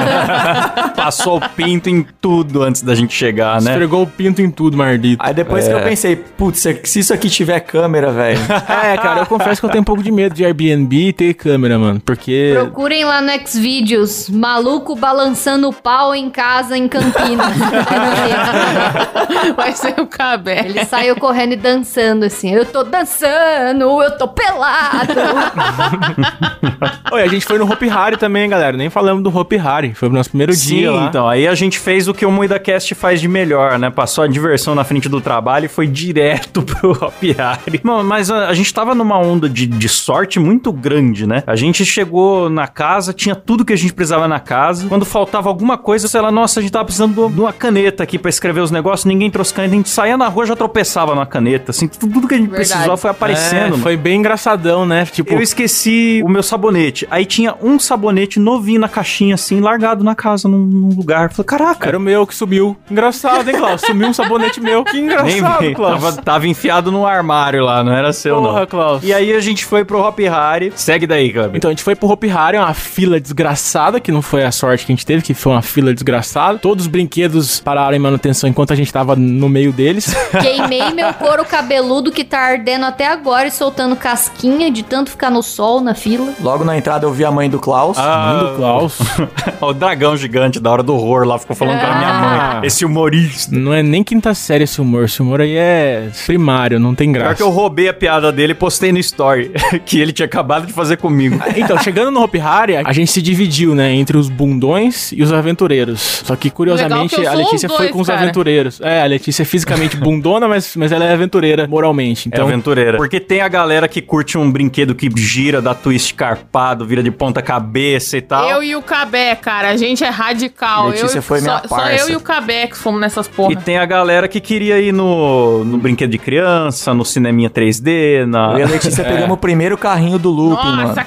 [0.96, 3.72] Passou o pinto em tudo antes da gente chegar, né?
[3.72, 5.24] Esfregou o pinto em tudo, mardito.
[5.24, 8.40] Aí depois que eu pensei, putz, se isso aqui tiver câmera, velho.
[8.88, 11.34] É, cara, eu confesso que eu tenho um pouco de medo de Airbnb e ter
[11.34, 12.00] câmera, mano.
[12.00, 12.52] Porque.
[12.54, 17.54] Procurem lá no Xvideos, maluco balançando o pau em casa em em Campinas.
[19.56, 20.66] Vai ser o Cabé.
[20.66, 22.52] Ele saiu correndo e dançando assim.
[22.52, 25.14] Eu tô dançando, eu tô pelado.
[27.12, 28.76] Oi, a gente foi no Hopi Hari também, galera.
[28.76, 29.94] Nem falamos do Hopi Hari.
[29.94, 31.06] Foi o nosso primeiro dia lá.
[31.06, 33.90] então, aí a gente fez o que o MuidaCast faz de melhor, né?
[33.90, 37.82] Passou a diversão na frente do trabalho e foi direto pro Hopi Hari.
[37.84, 41.44] Mano, mas a, a gente tava numa onda de, de sorte muito grande, né?
[41.46, 44.88] A gente chegou na casa, tinha tudo que a gente precisava na casa.
[44.88, 48.18] Quando faltava alguma coisa, sei lá, nossa, a gente tava precisando de uma caneta aqui
[48.18, 51.26] pra escrever os negócios, ninguém trouxe caneta, a gente saía na rua já tropeçava na
[51.26, 52.70] caneta, assim, tudo, tudo que a gente Verdade.
[52.70, 53.76] precisou foi aparecendo.
[53.76, 55.06] É, foi bem engraçadão, né?
[55.06, 57.08] Tipo, Eu esqueci o meu sabonete.
[57.10, 61.32] Aí tinha um sabonete novinho na caixinha, assim, largado na casa, num, num lugar.
[61.32, 61.88] Falei, caraca.
[61.88, 62.78] era o meu que sumiu.
[62.90, 63.82] Engraçado, hein, Klaus?
[63.82, 64.84] Sumiu um sabonete meu.
[64.84, 65.76] Que Nem engraçado, vi.
[65.76, 66.02] Klaus.
[66.04, 68.68] Tava, tava enfiado no armário lá, não era seu, Porra, não.
[68.68, 69.04] Klaus.
[69.04, 70.72] E aí a gente foi pro Hop Hari.
[70.76, 71.58] Segue daí, Gabi.
[71.58, 74.86] Então a gente foi pro Hopi Hari, uma fila desgraçada, que não foi a sorte
[74.86, 76.60] que a gente teve, que foi uma fila desgraçada.
[76.68, 80.14] Todos os brinquedos pararam em manutenção enquanto a gente tava no meio deles.
[80.42, 85.30] Queimei meu couro cabeludo que tá ardendo até agora e soltando casquinha de tanto ficar
[85.32, 86.34] no sol na fila.
[86.42, 87.98] Logo na entrada eu vi a mãe do Klaus.
[87.98, 88.98] Ah, Mãe do Klaus.
[89.62, 92.54] o dragão gigante da hora do horror lá ficou falando com a minha Ah.
[92.56, 92.68] mãe.
[92.68, 93.56] Esse humorista.
[93.56, 95.06] Não é nem quinta série esse humor.
[95.06, 97.36] Esse humor aí é primário, não tem Pior graça.
[97.36, 99.54] que eu roubei a piada dele e postei no story.
[99.86, 101.40] que ele tinha acabado de fazer comigo.
[101.56, 105.32] Então, chegando no Hopi Hari, a gente se dividiu, né, entre os bundões e os
[105.32, 106.24] aventureiros.
[106.26, 108.22] Só que, curiosamente, Legal que a Letícia os foi dois, com os cara.
[108.22, 108.82] aventureiros.
[108.82, 112.28] É, a Letícia é fisicamente bundona, mas, mas ela é aventureira moralmente.
[112.28, 112.98] É Então, aventureira.
[112.98, 117.12] Porque tem a galera que curte um brinquedo que gira, dá twist carpado, vira de
[117.12, 118.50] ponta cabeça e tal.
[118.50, 120.90] Eu e o Cabé, cara, a gente é radical.
[120.90, 121.96] Letícia eu, foi minha só, só parça.
[121.96, 123.54] eu e o Cabé que fomos nessas porra.
[123.54, 128.26] E tem a galera que queria ir no, no brinquedo de criança, no cineminha 3D,
[128.26, 128.54] na...
[128.54, 130.88] Eu e a Letícia pegamos o primeiro carrinho do looping, mano.
[130.88, 131.04] Nossa,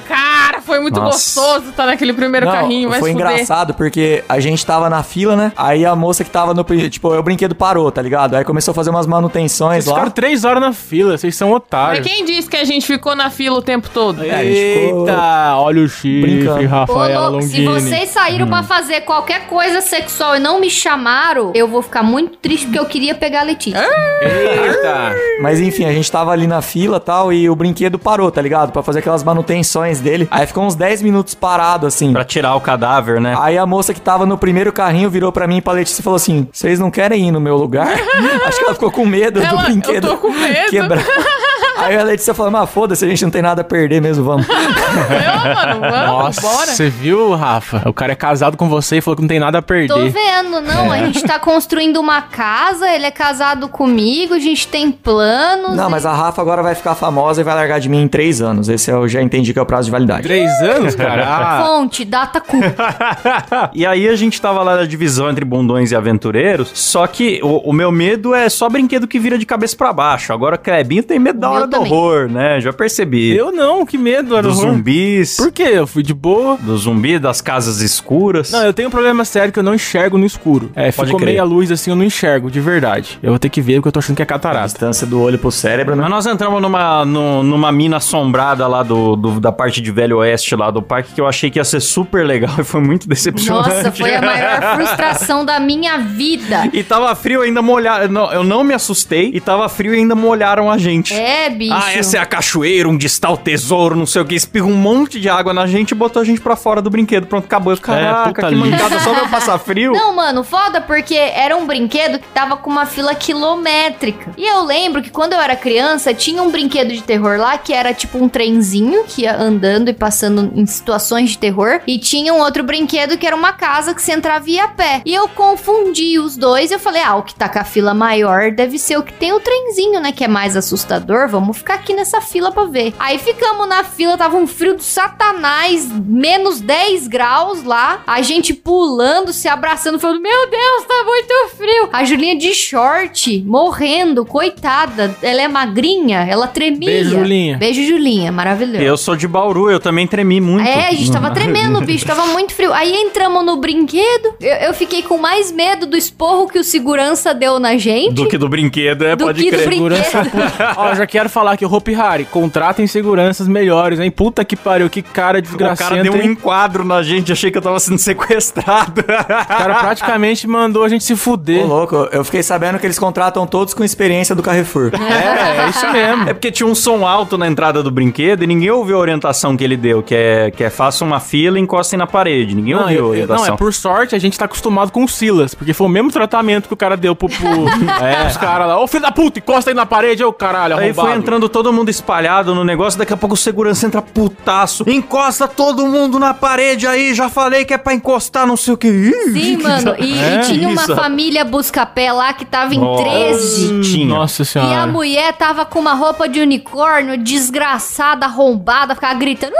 [0.51, 1.11] cara, foi muito Nossa.
[1.41, 2.89] gostoso estar naquele primeiro Não, carrinho.
[2.89, 3.25] Vai foi fuder.
[3.31, 5.51] engraçado porque a gente tava na fila, né?
[5.55, 6.63] Aí a moça que tava no.
[6.89, 8.35] Tipo, o brinquedo parou, tá ligado?
[8.35, 9.93] Aí começou a fazer umas manutenções vocês lá.
[9.93, 12.07] ficaram três horas na fila, vocês são Mas otários.
[12.07, 14.19] quem disse que a gente ficou na fila o tempo todo?
[14.21, 16.63] ficou Eita, olha o chifre, brincando.
[16.65, 17.89] Ô, Rafaela louco, se Longini.
[17.89, 22.37] vocês saíram pra fazer qualquer coisa sexual e não me chamaram, eu vou ficar muito
[22.37, 23.81] triste porque eu queria pegar a Letícia.
[24.21, 25.15] Eita.
[25.41, 28.41] Mas enfim, a gente tava ali na fila e tal, e o brinquedo parou, tá
[28.41, 28.71] ligado?
[28.71, 30.27] Pra fazer aquelas manutenções dele.
[30.31, 32.11] Aí ficou uns 10 minutos parado, assim.
[32.13, 33.35] Pra tirar o cadáver, né?
[33.39, 36.03] Aí a moça que tava no primeiro carrinho virou pra mim e pra Letícia e
[36.03, 37.87] falou assim: Vocês não querem ir no meu lugar?
[38.45, 40.07] Acho que ela ficou com medo Ela- do brinquedo.
[40.07, 40.69] eu tô com medo.
[40.69, 41.03] Quebrar.
[41.81, 44.47] Aí a Letícia falou: Mas foda-se, a gente não tem nada a perder mesmo, vamos.
[44.49, 46.67] Eu, mano, vamos, Nossa, bora.
[46.67, 47.81] você viu, Rafa?
[47.85, 50.09] O cara é casado com você e falou que não tem nada a Tô perder.
[50.09, 50.91] vendo, não.
[50.91, 55.75] A gente tá construindo uma casa, ele é casado comigo, a gente tem planos.
[55.75, 58.41] Não, mas a Rafa agora vai ficar famosa e vai largar de mim em três
[58.41, 58.69] anos.
[58.69, 60.23] Esse eu já entendi que é o prazo de validade.
[60.23, 61.63] Três anos, cara?
[61.65, 62.57] Fonte, data cu.
[63.73, 67.69] e aí a gente tava lá na divisão entre bundões e aventureiros, só que o,
[67.69, 70.33] o meu medo é só brinquedo que vira de cabeça pra baixo.
[70.33, 71.91] Agora o Clebinho tem medo da hora do também.
[71.91, 72.59] horror, né?
[72.61, 73.35] Já percebi.
[73.35, 74.73] eu não, que medo, era Dos horror.
[74.73, 75.63] zumbis, Por quê?
[75.73, 76.57] Eu fui de boa.
[76.57, 78.51] do zumbi, das casas escuras.
[78.51, 80.71] Não, eu tenho um problema sério que eu não enxergo no escuro.
[80.75, 81.31] É, Pode ficou crer.
[81.33, 83.17] meia luz assim, eu não enxergo, de verdade.
[83.23, 84.65] Eu vou ter que ver porque eu tô achando que é A catarata.
[84.65, 86.01] distância do olho pro cérebro, né?
[86.03, 90.17] Mas nós entramos numa, nu- numa mina assombrada lá do, do- da parte de Velho
[90.17, 93.07] Oeste lá do parque que eu achei que ia ser super legal e foi muito
[93.07, 93.69] decepcionante.
[93.69, 96.69] Nossa, foi a maior frustração da minha vida.
[96.73, 98.09] E tava frio ainda molhar.
[98.09, 101.13] Não, eu não me assustei e tava frio e ainda molharam a gente.
[101.13, 101.73] É, bicho.
[101.73, 104.33] Ah, essa é a cachoeira onde está o tesouro, não sei o que.
[104.33, 107.27] Espirra um monte de água na gente e botou a gente pra fora do brinquedo.
[107.27, 107.73] Pronto, acabou.
[107.73, 109.91] Eu, Caraca, puta que mancada, só pra eu passar frio.
[109.93, 114.31] Não, mano, foda porque era um brinquedo que tava com uma fila quilométrica.
[114.37, 117.73] E eu lembro que quando eu era criança, tinha um brinquedo de terror lá que
[117.73, 121.81] era tipo um trenzinho que ia andando e passando em situações de terror.
[121.85, 124.67] E tinha um outro brinquedo que era uma casa que você entrava e ia a
[124.69, 125.01] pé.
[125.05, 127.93] E eu confundi os dois e eu falei, ah, o que tá com a fila
[127.93, 130.11] maior deve ser o que tem o trenzinho, né?
[130.11, 131.27] Que é mais assustador.
[131.27, 132.93] Vamos ficar aqui nessa fila pra ver.
[132.99, 138.01] Aí ficamos na fila, tava um frio do satanás, menos 10 graus lá.
[138.07, 141.89] A gente pulando, se abraçando, falando: Meu Deus, tá muito frio.
[141.91, 145.15] A Julinha de short, morrendo, coitada.
[145.21, 146.89] Ela é magrinha, ela tremia.
[146.89, 147.57] Beijo, Julinha.
[147.57, 148.83] Beijo, Julinha, maravilhoso.
[148.83, 150.67] Eu sou de Bauru, eu também tremi muito.
[150.67, 152.73] É, a gente tava tremendo, bicho, tava muito frio.
[152.73, 157.33] Aí entramos no brinquedo, eu, eu fiquei com mais medo do esporro que o segurança
[157.33, 158.13] deu na gente.
[158.13, 159.67] Do que do brinquedo, é, Do pode que do crer.
[159.67, 160.03] brinquedo.
[160.03, 160.75] Segurança.
[160.77, 164.11] Ó, já quero falar que o Hope Harry, contratem seguranças melhores, hein?
[164.11, 165.89] Puta que pariu, que cara O desgraçado.
[165.89, 169.01] cara deu um enquadro na gente, achei que eu tava sendo sequestrado.
[169.01, 171.65] O cara praticamente mandou a gente se Ô, fuder.
[171.65, 174.91] louco, eu fiquei sabendo que eles contratam todos com experiência do Carrefour.
[175.11, 176.29] É, é isso mesmo.
[176.29, 179.55] É porque tinha um som alto na entrada do brinquedo e ninguém ouviu a orientação
[179.55, 182.55] que ele deu, que é, que é faça uma fila e encostem na parede.
[182.55, 183.45] Ninguém Não, ouviu a eu- eu- orientação.
[183.47, 186.11] não, é por sorte, a gente tá acostumado com o Silas, porque foi o mesmo
[186.11, 187.39] tratamento que o cara deu pro, pro,
[188.21, 188.79] pros caras lá.
[188.79, 191.07] Ô, filho da puta, encosta aí na parede, ô caralho, Aí arrombado.
[191.07, 194.83] foi entrando todo mundo espalhado no negócio, daqui a pouco o segurança entra putaço.
[194.87, 198.77] Encosta todo mundo na parede aí, já falei que é pra encostar, não sei o
[198.77, 198.87] que.
[198.87, 199.95] Ih, Sim, mano.
[199.99, 200.41] E, É?
[200.41, 200.95] e tinha uma Isso.
[200.95, 203.03] família busca-pé lá que tava em Nossa.
[203.03, 203.81] 13.
[203.81, 204.05] Tinha.
[204.07, 204.87] Nossa E a senhora.
[204.87, 209.53] mulher tava com uma roupa de unicórnio, desgraçada, arrombada, ficava gritando.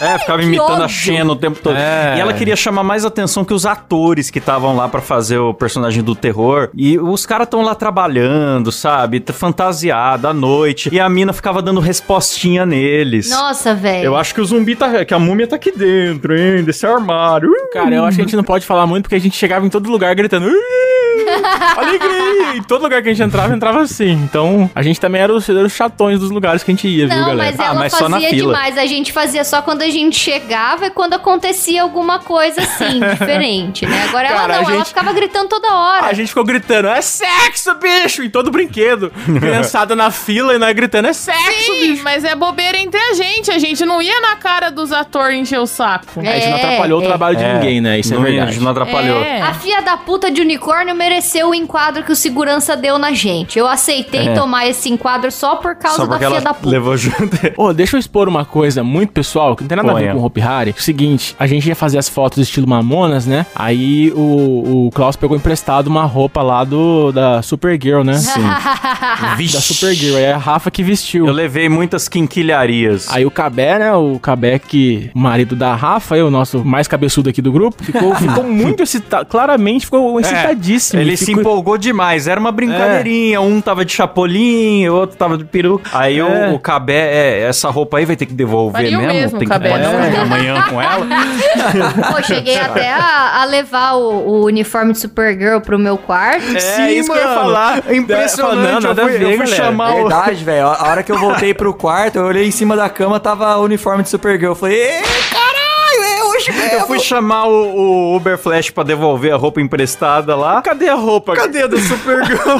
[0.00, 0.88] É, ficava imitando a.
[0.88, 1.76] Xena o tempo todo.
[1.76, 2.16] É.
[2.16, 5.52] E ela queria chamar mais atenção que os atores que estavam lá pra fazer o
[5.52, 6.70] personagem do terror.
[6.74, 9.22] E os caras estão lá trabalhando, sabe?
[9.32, 10.88] Fantasiada à noite.
[10.92, 13.30] E a mina ficava dando respostinha neles.
[13.30, 14.04] Nossa, velho.
[14.04, 15.04] Eu acho que o zumbi tá.
[15.04, 16.62] que a múmia tá aqui dentro, hein?
[16.64, 17.50] Desse armário.
[17.72, 19.70] Cara, eu acho que a gente não pode falar muito porque a gente chegava em
[19.70, 20.48] todo lugar gritando.
[20.48, 21.07] "Ih,
[21.76, 22.56] Alegria!
[22.56, 24.10] Em todo lugar que a gente entrava, entrava assim.
[24.12, 27.06] Então, a gente também era os, era os chatões dos lugares que a gente ia,
[27.08, 27.50] viu, Não, galera?
[27.50, 28.54] mas Ah, ela mas só na fazia fila.
[28.54, 28.78] demais.
[28.78, 33.86] A gente fazia só quando a gente chegava e quando acontecia alguma coisa assim, diferente,
[33.86, 34.04] né?
[34.08, 36.06] Agora Cara, ela a não, ela gente- ficava gritando toda hora.
[36.06, 38.22] A gente ficou gritando, é sexo, bicho!
[38.22, 39.10] Em todo brinquedo.
[39.40, 42.02] Criançada na fila e nós gritando, é sexo, Sim, bicho!
[42.04, 43.50] mas é bobeira entre a gente.
[43.50, 46.20] A gente não ia na cara dos atores encher o saco.
[46.20, 47.04] a gente não É, atrapalhou é.
[47.04, 47.98] o trabalho de ninguém, né?
[47.98, 48.52] Isso não, é A verdade.
[48.52, 49.22] gente não atrapalhou.
[49.22, 49.40] É.
[49.42, 50.94] A filha da puta de unicórnio
[51.28, 53.58] mereceu o enquadro que o segurança deu na gente.
[53.58, 54.34] Eu aceitei É.
[54.34, 56.68] tomar esse enquadro só por causa Só da filha da puta.
[56.70, 57.36] levou junto.
[57.56, 60.18] Ô, deixa eu expor uma coisa muito pessoal, que não tem nada a ver com
[60.18, 60.74] o Hope Harry.
[60.76, 63.44] O seguinte, a gente ia fazer as fotos estilo Mamonas, né?
[63.54, 68.14] Aí o, o Klaus pegou emprestado uma roupa lá do da Supergirl, né?
[68.14, 68.40] Sim.
[69.52, 70.16] Da Supergirl.
[70.16, 71.26] Aí é a Rafa que vestiu.
[71.26, 73.06] Eu levei muitas quinquilharias.
[73.10, 73.92] Aí o Cabé, né?
[73.94, 78.14] O Cabé que o marido da Rafa, o nosso mais cabeçudo aqui do grupo, ficou,
[78.16, 79.26] ficou muito excitado.
[79.26, 80.98] Claramente ficou excitadíssimo.
[81.00, 82.26] É, Ele se empolgou demais.
[82.26, 83.40] Era uma brincadeirinha.
[83.40, 85.80] Um tava de chapolim, outro tava de peru.
[85.92, 86.24] Aí É.
[86.24, 89.14] o, o Cabé, é, essa roupa aí vai ter que devolver Faria o mesmo.
[89.14, 90.02] mesmo, Tem que Cabé, pode não?
[90.04, 91.06] ficar amanhã com ela.
[92.12, 96.44] Pô, cheguei até a, a levar o, o uniforme de Supergirl pro meu quarto.
[96.56, 97.82] É isso que eu ia falar.
[97.86, 98.82] É impressionante.
[98.84, 99.96] Não, eu fui, ver, eu fui chamar o...
[99.96, 100.66] Verdade, velho.
[100.66, 103.62] A hora que eu voltei pro quarto, eu olhei em cima da cama, tava o
[103.64, 104.52] uniforme de Supergirl.
[104.52, 106.37] Eu falei, "Ê, caralho, é hoje mesmo.
[106.72, 110.62] Eu fui chamar o, o Uber Flash pra devolver a roupa emprestada lá.
[110.62, 111.34] Cadê a roupa?
[111.34, 112.58] Cadê a do Supergirl?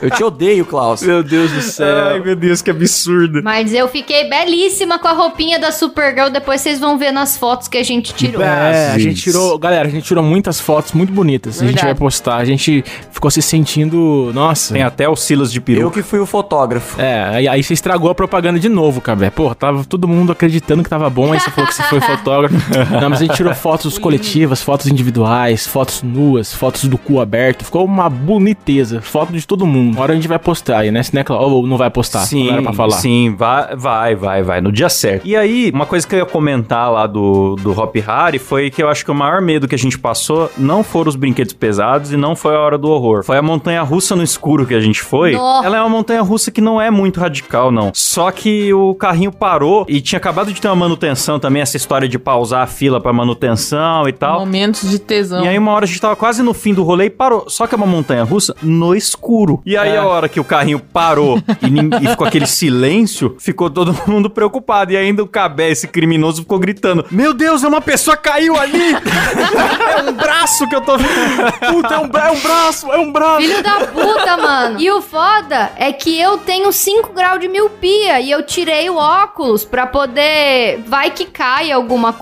[0.00, 1.02] Eu te odeio, Klaus.
[1.02, 2.08] Meu Deus do céu.
[2.08, 3.42] Ai, meu Deus, que absurdo.
[3.42, 6.30] Mas eu fiquei belíssima com a roupinha da Supergirl.
[6.30, 8.42] Depois vocês vão ver nas fotos que a gente tirou.
[8.42, 11.56] É, a gente tirou, galera, a gente tirou muitas fotos muito bonitas.
[11.56, 11.86] A gente Verdade.
[11.86, 12.36] vai postar.
[12.36, 14.74] A gente ficou se sentindo, nossa.
[14.74, 15.90] Tem até o Silas de Eu peru.
[15.90, 17.00] que fui o fotógrafo.
[17.00, 19.30] É, aí, aí você estragou a propaganda de novo, Cabé.
[19.30, 22.41] Porra, tava todo mundo acreditando que tava bom, aí você falou que você foi fotógrafo.
[23.00, 27.64] Não, mas a gente tirou fotos coletivas, fotos individuais, fotos nuas, fotos do cu aberto.
[27.64, 29.00] Ficou uma boniteza.
[29.00, 29.94] Foto de todo mundo.
[29.94, 31.02] Uma hora a gente vai postar aí, né?
[31.02, 32.20] Se não, é claro, ou não vai postar.
[32.20, 32.96] Sim, não era pra falar.
[32.96, 35.26] sim, vai, vai, vai, vai, no dia certo.
[35.26, 38.82] E aí, uma coisa que eu ia comentar lá do, do Hop Harry foi que
[38.82, 42.12] eu acho que o maior medo que a gente passou não foram os brinquedos pesados
[42.12, 43.24] e não foi a hora do horror.
[43.24, 45.32] Foi a montanha russa no escuro que a gente foi.
[45.32, 45.62] Nó.
[45.64, 47.90] Ela é uma montanha russa que não é muito radical, não.
[47.94, 52.08] Só que o carrinho parou e tinha acabado de ter uma manutenção também, essa história
[52.08, 54.40] de pausar a fila pra manutenção e tal.
[54.40, 55.44] Momentos de tesão.
[55.44, 57.44] E aí uma hora a gente tava quase no fim do rolê e parou.
[57.46, 59.60] Só que é uma montanha russa no escuro.
[59.66, 59.98] E aí É.
[59.98, 64.92] a hora que o carrinho parou e, e ficou aquele silêncio, ficou todo mundo preocupado.
[64.92, 68.94] E ainda o Cabé, esse criminoso, ficou gritando: Meu Deus, é uma pessoa caiu ali!
[69.98, 71.52] é um braço que eu tô vendo.
[71.70, 73.42] Puta, é um, é um braço, é um braço.
[73.42, 74.80] Filho da puta, mano.
[74.80, 78.96] E o foda é que eu tenho 5 graus de miopia e eu tirei o
[78.96, 80.82] óculos pra poder.
[80.86, 82.21] Vai que cai alguma coisa,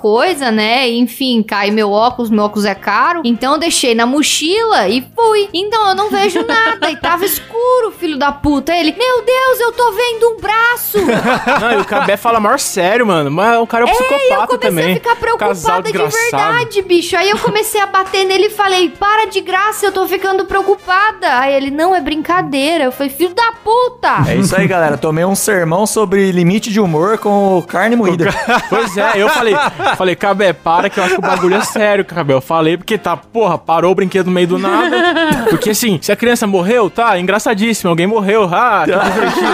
[0.51, 0.89] né?
[0.89, 3.23] Enfim, cai meu óculos, meu óculos é caro.
[3.25, 5.49] Então eu deixei na mochila e fui.
[5.53, 6.91] Então eu não vejo nada.
[6.91, 8.75] E tava escuro, filho da puta.
[8.75, 10.99] Ele, meu Deus, eu tô vendo um braço.
[11.61, 13.31] Não, e o Cabé fala maior sério, mano.
[13.31, 14.93] Mas o cara é um eu psicopata comecei também.
[14.93, 17.17] a ficar Casal preocupada de verdade, bicho.
[17.17, 21.39] Aí eu comecei a bater nele e falei: para de graça, eu tô ficando preocupada.
[21.39, 22.85] Aí ele, não, é brincadeira.
[22.85, 24.31] Eu falei, filho da puta.
[24.31, 24.97] É isso aí, galera.
[24.97, 28.31] Tomei um sermão sobre limite de humor com carne moída.
[28.69, 29.55] Pois é, eu falei,
[29.97, 32.35] falei, Cabé, para que eu acho que o bagulho é sério, Cabé.
[32.35, 34.97] Eu falei porque tá, porra, parou o brinquedo no meio do nada.
[35.51, 39.47] Porque assim, se a criança morreu, tá, engraçadíssimo, alguém morreu, ah, que divertido.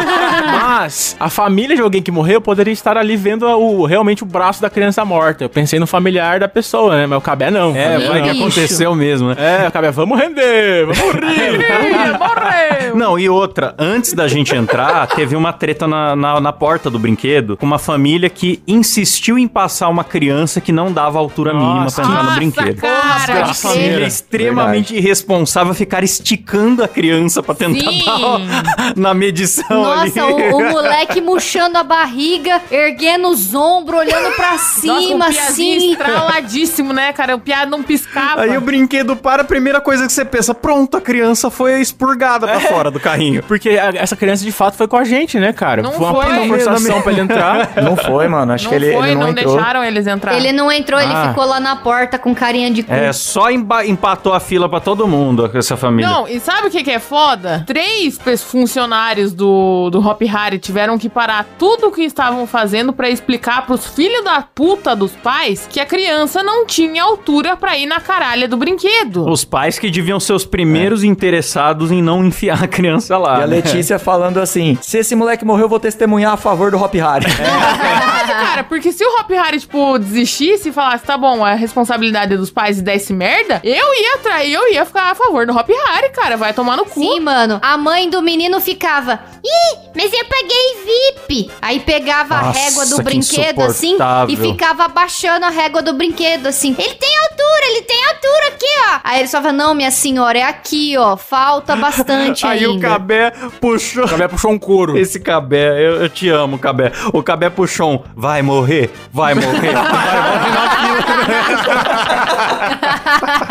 [0.53, 4.61] Mas a família de alguém que morreu poderia estar ali vendo o, realmente o braço
[4.61, 5.45] da criança morta.
[5.45, 7.07] Eu pensei no familiar da pessoa, né?
[7.07, 7.75] Mas o Cabé não.
[7.75, 8.43] É, vai que Bicho.
[8.43, 9.37] aconteceu mesmo, né?
[9.65, 12.19] É, o Cabé, vamos render, vamos rir.
[12.19, 12.97] Morreu!
[12.97, 16.99] Não, e outra, antes da gente entrar, teve uma treta na, na, na porta do
[16.99, 20.16] brinquedo com uma família que insistiu em passar uma criança
[20.63, 22.81] que não dava altura mínima pra entrar no Nossa, brinquedo.
[22.81, 28.05] cara, A família é extremamente irresponsável ficar esticando a criança pra tentar Sim.
[28.05, 30.13] dar na medição ali.
[30.15, 35.31] Nossa, o, o moleque murchando a barriga, erguendo os ombros, olhando pra Nossa, cima, um
[35.31, 35.93] piazinho assim.
[35.93, 37.35] estraladíssimo, né, cara?
[37.37, 38.43] O piado não piscava.
[38.43, 42.47] Aí o brinquedo para, a primeira coisa que você pensa, pronto, a criança foi expurgada
[42.47, 43.43] pra fora do carrinho.
[43.43, 45.83] Porque a- essa criança de fato foi com a gente, né, cara?
[45.83, 46.49] Não foi uma foi.
[46.49, 47.71] forçação pra ele entrar.
[47.83, 48.53] Não foi, mano.
[48.53, 49.55] Acho não que ele, foi, ele não, não, entrou.
[49.57, 50.35] deixaram eles entrar.
[50.37, 51.29] Ele não entrou, ele Ah.
[51.29, 52.93] ficou lá na porta com carinha de cu.
[52.93, 56.11] É, só empatou a fila pra todo mundo, essa família.
[56.11, 57.65] Não, e sabe o que, que é foda?
[57.67, 63.09] Três funcionários do, do Hop Harry tiveram que parar tudo o que estavam fazendo pra
[63.11, 67.87] explicar pros filhos da puta dos pais que a criança não tinha altura pra ir
[67.87, 69.29] na caralha do brinquedo.
[69.29, 73.41] Os pais que deviam ser os primeiros interessados em não enfiar a criança lá.
[73.41, 73.57] E a né?
[73.57, 77.27] Letícia falando assim: se esse moleque morreu, eu vou testemunhar a favor do Hop Harry.
[77.27, 82.37] Verdade, cara, porque se o Hop Harry, tipo, desistisse e falasse, tá bom, é responsabilidade
[82.37, 85.69] dos pais e desse merda, eu ia trair, eu ia ficar a favor do Hop
[85.69, 87.01] Harry, cara, vai tomar no cu.
[87.01, 87.59] Sim, mano.
[87.63, 89.21] A mãe do menino ficava.
[89.45, 91.51] Ih, mas eu paguei VIP.
[91.63, 93.97] Aí pegava a Nossa, régua do que brinquedo assim
[94.29, 96.75] e ficava abaixando a régua do brinquedo assim.
[96.79, 99.01] Ele tem altura, ele tem altura aqui, ó.
[99.05, 101.17] Aí ele só falava: Não, minha senhora, é aqui, ó.
[101.17, 102.81] Falta bastante Aí o.
[102.81, 104.05] Cabé puxou.
[104.05, 104.99] O Cabé puxou um couro.
[104.99, 106.93] Esse Cabé, eu, eu te amo, Cabé.
[107.13, 110.96] O Cabé puxou um, vai morrer, vai morrer, vai na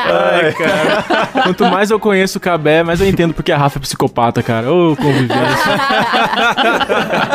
[0.08, 1.28] Ai, cara.
[1.44, 4.72] Quanto mais eu conheço o Cabé, mais eu entendo porque a Rafa é psicopata, cara.
[4.72, 5.36] Ô, convivência.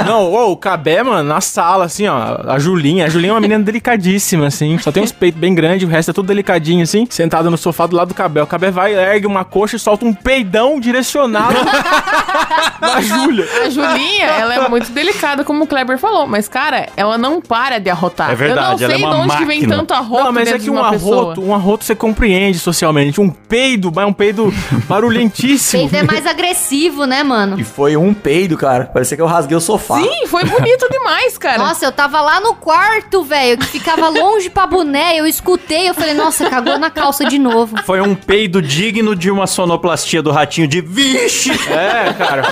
[0.06, 2.40] Não, ô, o Cabé, mano, na sala, assim, ó.
[2.48, 3.06] A Julinha.
[3.06, 4.78] A Julinha é uma menina delicadíssima, assim.
[4.78, 7.06] Só tem uns peitos bem grandes, o resto é tudo delicadinho, assim.
[7.10, 8.42] Sentada no sofá do lado do Cabé.
[8.42, 11.54] O Cabé vai, ergue uma coxa e solta um peidão direcionado
[12.80, 13.46] na Júlia.
[13.66, 17.78] A Julinha, ela é muito delicada, como o Kleber falou, mas, cara, ela não para
[17.78, 18.30] de arrotar.
[18.30, 19.76] É verdade, Eu não ela sei é uma de onde que vem máquina.
[19.76, 21.16] tanto arroto Não, mas é que de um pessoa.
[21.22, 23.20] arroto, um arroto você compreende socialmente.
[23.20, 24.52] Um peido, mas um peido
[24.88, 25.88] barulhentíssimo.
[25.88, 27.58] Peito é mais agressivo, né, mano?
[27.58, 28.84] E foi um peido, cara.
[28.86, 30.00] Parecia que eu rasguei o sofá.
[30.00, 31.58] Sim, foi bonito demais, cara.
[31.58, 35.16] Nossa, eu tava lá no quarto, velho, que ficava longe pra boné.
[35.18, 37.76] Eu escutei, eu falei, nossa, cagou na calça de novo.
[37.84, 41.50] Foi um peido digno de uma sonoplastia do ratinho de vixe!
[41.70, 42.42] É, cara.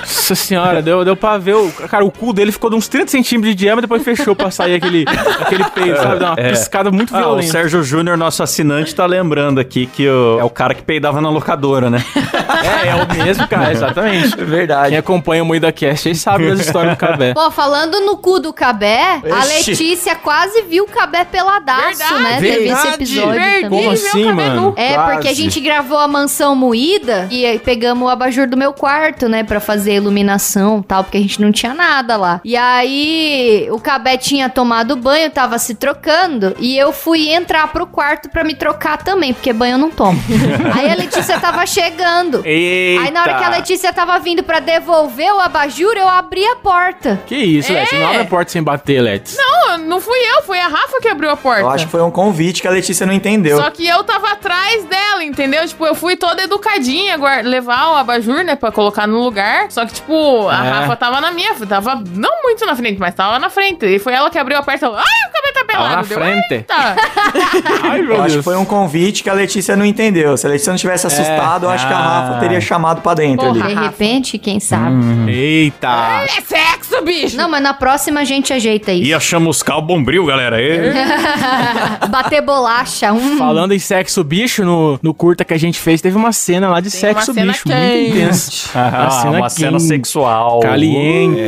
[0.00, 1.54] Nossa senhora, deu, deu pra ver.
[1.54, 4.50] O, cara, o cu dele ficou de uns 30 centímetros de diâmetro, depois fechou pra
[4.50, 5.04] sair aquele,
[5.40, 6.24] aquele peito, sabe?
[6.32, 6.50] Uma É.
[6.50, 7.52] piscada muito Ah, o violenta.
[7.52, 11.30] Sérgio Júnior, nosso assinante, tá lembrando aqui que o- é o cara que peidava na
[11.30, 12.02] locadora, né?
[12.62, 14.40] É, é o mesmo, cara, exatamente.
[14.40, 14.88] É verdade.
[14.90, 17.34] Quem acompanha o Moída Cast aí sabe das histórias do Cabé.
[17.34, 19.70] Pô, falando no cu do Cabé, a Ixi.
[19.72, 22.32] Letícia quase viu o Cabé peladaço, Verdade, né?
[22.40, 22.94] Teve esse verdade.
[22.94, 23.80] episódio Perdi, também.
[23.80, 24.74] Como assim, mano?
[24.76, 25.12] É, Quase.
[25.12, 29.28] porque a gente gravou a mansão moída e aí pegamos o abajur do meu quarto,
[29.28, 32.40] né, Pra fazer a iluminação e tal, porque a gente não tinha nada lá.
[32.44, 36.21] E aí o Cabé tinha tomado banho, tava se trocando
[36.58, 40.20] e eu fui entrar pro quarto pra me trocar também, porque banho eu não tomo.
[40.74, 42.42] aí a Letícia tava chegando.
[42.44, 43.02] Eita!
[43.04, 46.56] Aí na hora que a Letícia tava vindo pra devolver o abajur, eu abri a
[46.56, 47.20] porta.
[47.26, 47.98] Que isso, Letes?
[47.98, 49.36] Não abre a porta sem bater, Letes.
[49.36, 51.60] Não, não fui eu, foi a Rafa que abriu a porta.
[51.62, 53.56] Eu acho que foi um convite que a Letícia não entendeu.
[53.58, 55.66] Só que eu tava atrás dela, entendeu?
[55.66, 59.70] Tipo, eu fui toda educadinha, guar- levar o abajur, né, pra colocar no lugar.
[59.70, 60.70] Só que, tipo, a É.
[60.70, 63.84] Rafa tava na minha, tava não muito na frente, mas tava na frente.
[63.86, 64.86] E foi ela que abriu a porta.
[64.86, 65.96] Ai, o cabelo tá pelado.
[65.96, 66.52] na Deu, frente.
[66.54, 66.74] "Eita."
[67.90, 70.36] Ai, meu Eu acho que foi um convite que a Letícia não entendeu.
[70.36, 72.40] Se a Letícia não tivesse assustado, eu acho que a Rafa Ah.
[72.40, 73.64] teria chamado pra dentro Porra.
[73.66, 73.74] ali.
[73.74, 75.30] De repente, quem sabe?
[75.30, 76.24] Eita.
[76.24, 77.36] É sexo, bicho!
[77.36, 79.04] Não, mas na próxima a gente ajeita isso.
[79.08, 80.56] Ia chamuscar o bombril, galera.
[82.08, 83.12] Bater bolacha.
[83.12, 83.36] Hum.
[83.38, 86.80] Falando em sexo bicho, no, no curta que a gente fez, teve uma cena lá
[86.80, 87.64] de Tem sexo uma cena bicho.
[87.64, 88.02] quente.
[88.02, 88.70] Muito intensa.
[88.92, 90.60] Ah, uma cena quente, sexual.
[90.60, 91.40] Caliente.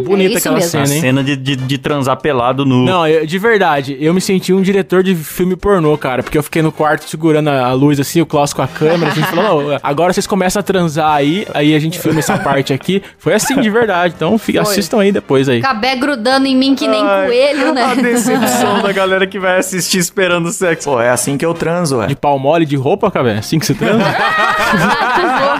[0.00, 0.78] Ficou bonita É aquela mesmo.
[0.80, 1.00] Uma cena, hein?
[1.00, 2.84] cena de, de, de transar pelado nu.
[2.84, 6.42] Não, eu- de verdade, eu me senti um diretor de filme pornô, cara, porque eu
[6.42, 9.26] fiquei no quarto segurando a, a luz assim, o Klaus com a câmera, a gente
[9.28, 13.02] falou, "Não, agora vocês começam a transar aí, aí a gente filma essa parte aqui.
[13.18, 15.60] Foi assim, de verdade, então fi- assistam aí depois aí.
[15.60, 17.84] Cabé grudando em mim que nem Ai, coelho, né?
[17.84, 20.90] A decepção da galera que vai assistir esperando sexo.
[20.90, 22.06] Pô, é assim que eu transo, ué.
[22.08, 23.38] De pau mole, de roupa, cabé?
[23.38, 24.04] Assim que você transa?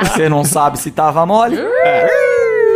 [0.05, 1.57] Você não sabe se tava mole?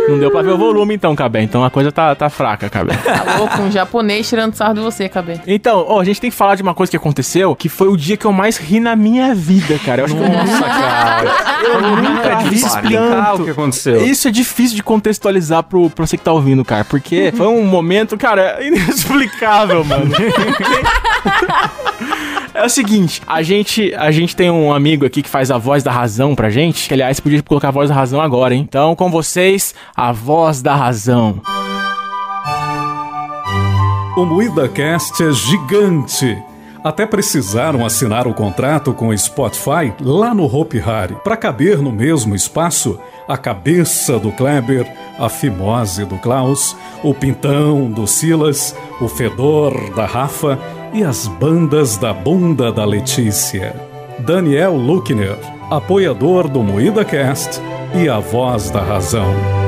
[0.09, 1.41] Não deu pra ver o volume então, Cabé.
[1.41, 2.97] Então a coisa tá, tá fraca, Cabé.
[3.09, 5.41] Tá louco, um japonês tirando sarro de você, Cabé.
[5.47, 7.97] Então, ó, a gente tem que falar de uma coisa que aconteceu, que foi o
[7.97, 10.01] dia que eu mais ri na minha vida, cara.
[10.01, 11.31] Eu acho que eu Nossa, cara.
[11.63, 14.05] Eu nunca ri difícil explicar o que aconteceu.
[14.05, 16.85] Isso é difícil de contextualizar pro, pra você que tá ouvindo, cara.
[16.85, 20.11] Porque foi um momento, cara, inexplicável, mano.
[22.59, 25.81] É o seguinte, a gente, a gente tem um amigo aqui que faz a voz
[25.81, 26.89] da razão pra gente.
[26.89, 28.65] Que, aliás, podia colocar a voz da razão agora, hein?
[28.67, 31.41] Então, com vocês, a voz da razão.
[34.15, 36.41] O MuidaCast é gigante.
[36.81, 41.91] Até precisaram assinar o contrato com o Spotify lá no Hope Hari para caber no
[41.91, 42.97] mesmo espaço
[43.27, 50.05] a cabeça do Kleber, a fimose do Klaus, o pintão do Silas, o fedor da
[50.05, 50.57] Rafa
[50.93, 53.75] e as bandas da bunda da Letícia.
[54.19, 55.37] Daniel Luckner,
[55.69, 57.59] apoiador do MuidaCast
[57.93, 59.58] e a voz da razão.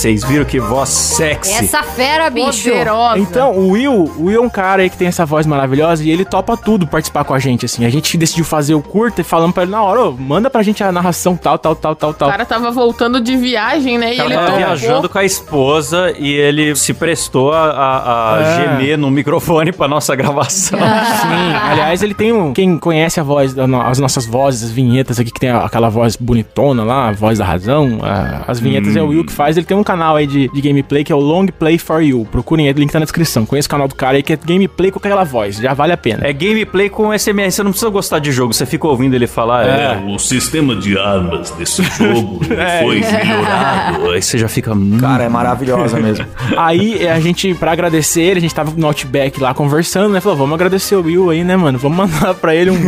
[0.00, 1.52] Vocês viram que voz sexy.
[1.52, 2.70] Essa fera, bicho.
[2.70, 3.18] Poderosa.
[3.18, 6.10] Então, o Will, o Will é um cara aí que tem essa voz maravilhosa e
[6.10, 7.84] ele topa tudo participar com a gente, assim.
[7.84, 10.62] A gente decidiu fazer o curta e falamos pra ele na hora, ô, manda pra
[10.62, 12.28] gente a narração tal, tal, tal, tal, tal.
[12.28, 14.14] O cara tava voltando de viagem, né?
[14.14, 14.58] E cara ele tava topou.
[14.66, 18.56] viajando com a esposa e ele se prestou a, a- a É.
[18.78, 20.78] gemer no microfone pra nossa gravação.
[21.20, 22.54] Sim, aliás, ele tem um.
[22.54, 26.84] Quem conhece a voz, as nossas vozes, as vinhetas aqui, que tem aquela voz bonitona
[26.84, 27.98] lá, a voz da razão.
[28.02, 29.58] a- as vinhetas é o Will que faz.
[29.58, 32.24] Ele tem um canal aí de, de gameplay que é o Long Play for You.
[32.30, 33.44] Procurem aí, o link tá na descrição.
[33.44, 35.56] Conheça o canal do cara aí que é gameplay com aquela voz.
[35.56, 36.24] Já vale a pena.
[36.26, 39.66] É gameplay com SMS, você não precisa gostar de jogo, você fica ouvindo ele falar.
[39.66, 42.40] É, O sistema de armas desse jogo
[42.82, 44.10] foi melhorado.
[44.14, 44.72] Aí você já fica.
[44.72, 46.24] hum, Cara, é maravilhosa mesmo.
[46.56, 50.20] Aí a gente, pra agradecer ele, a gente tava no Outback lá conversando, né?
[50.20, 51.78] Falou, vamos agradecer o Will aí, né, mano?
[51.78, 52.84] Vamos mandar pra ele uns,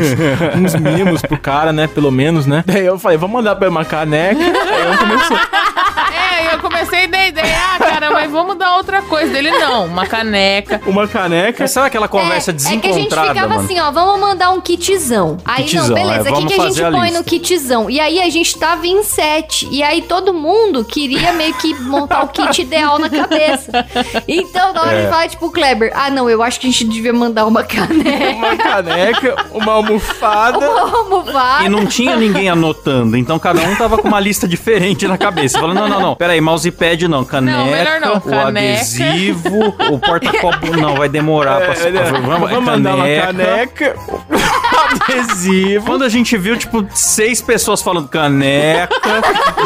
[0.57, 1.89] uns mimos pro cara, né?
[1.89, 2.63] Pelo menos, né?
[2.67, 4.41] Daí eu falei, vamos mandar pra ele uma caneca.
[4.41, 5.37] Aí eu começou.
[6.33, 9.51] É, eu comecei da ideia, ah, cara, mas vamos dar outra coisa dele.
[9.51, 10.81] Não, uma caneca.
[10.87, 11.67] Uma caneca.
[11.69, 13.61] Sabe aquela conversa é, é que a gente desencontrada, ficava mano?
[13.65, 15.37] assim, ó, vamos mandar um kitzão.
[15.45, 17.19] Aí Kitzão, não, beleza, é, o que, vamos que a gente a põe lista.
[17.19, 17.91] no kitzão?
[17.91, 19.69] E aí a gente tava em sete.
[19.71, 23.87] E aí todo mundo queria meio que montar o kit ideal na cabeça.
[24.27, 25.05] Então, na hora É.
[25.05, 28.35] de falar, tipo, Kleber, ah, não, eu acho que a gente devia mandar uma caneca,
[28.37, 30.59] Uma caneca, uma almofada.
[30.59, 31.65] uma almofada.
[31.65, 35.59] E não tinha ninguém anotando, então cada um tava com uma lista diferente na cabeça.
[35.59, 38.49] Falando, não, não, não, peraí, mousepad não, caneca, melhor não, o caneca.
[38.49, 41.75] adesivo, o porta-copo não, vai demorar pra...
[42.21, 43.95] Vamos, é mandar uma caneca,
[45.09, 45.87] adesivo.
[45.87, 48.89] Quando a gente viu, tipo, seis pessoas falando caneca,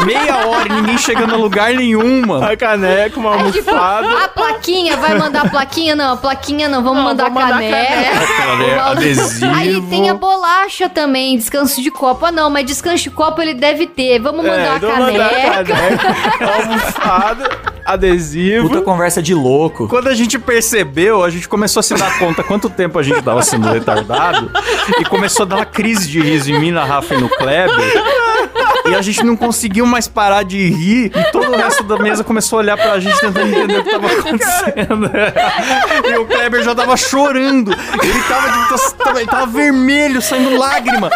[0.05, 2.45] meia hora e ninguém chegando a lugar nenhum, mano.
[2.45, 4.23] A caneca, uma Aí, tipo, almofada.
[4.25, 5.95] a plaquinha, vai mandar a plaquinha?
[5.95, 7.87] Não, a plaquinha não, vamos Não, mandar a vamos mandar caneca.
[8.37, 9.53] Caneca, Uma- adesivo.
[9.55, 12.25] Aí tem a bolacha também, descanso de copo.
[12.25, 14.19] Ah, não, mas descanso de copo ele deve ter.
[14.19, 16.46] Vamos mandar a É, vamos mandar a caneca.
[16.55, 17.49] almofada,
[17.85, 18.69] adesivo.
[18.69, 19.87] Puta conversa de louco.
[19.87, 23.21] Quando a gente percebeu, a gente começou a se dar conta quanto tempo a gente
[23.21, 24.51] tava sendo retardado
[24.99, 27.75] e começou a dar uma crise de riso em mim, na Rafa e no Kleber.
[28.89, 32.23] E a gente não conseguiu mais parar de rir e todo o resto da mesa
[32.23, 35.11] começou a olhar pra gente tentando entender o que tava acontecendo.
[36.05, 37.71] E o Kleber já tava chorando.
[37.71, 41.09] Ele tava, ele tava vermelho, saindo lágrima.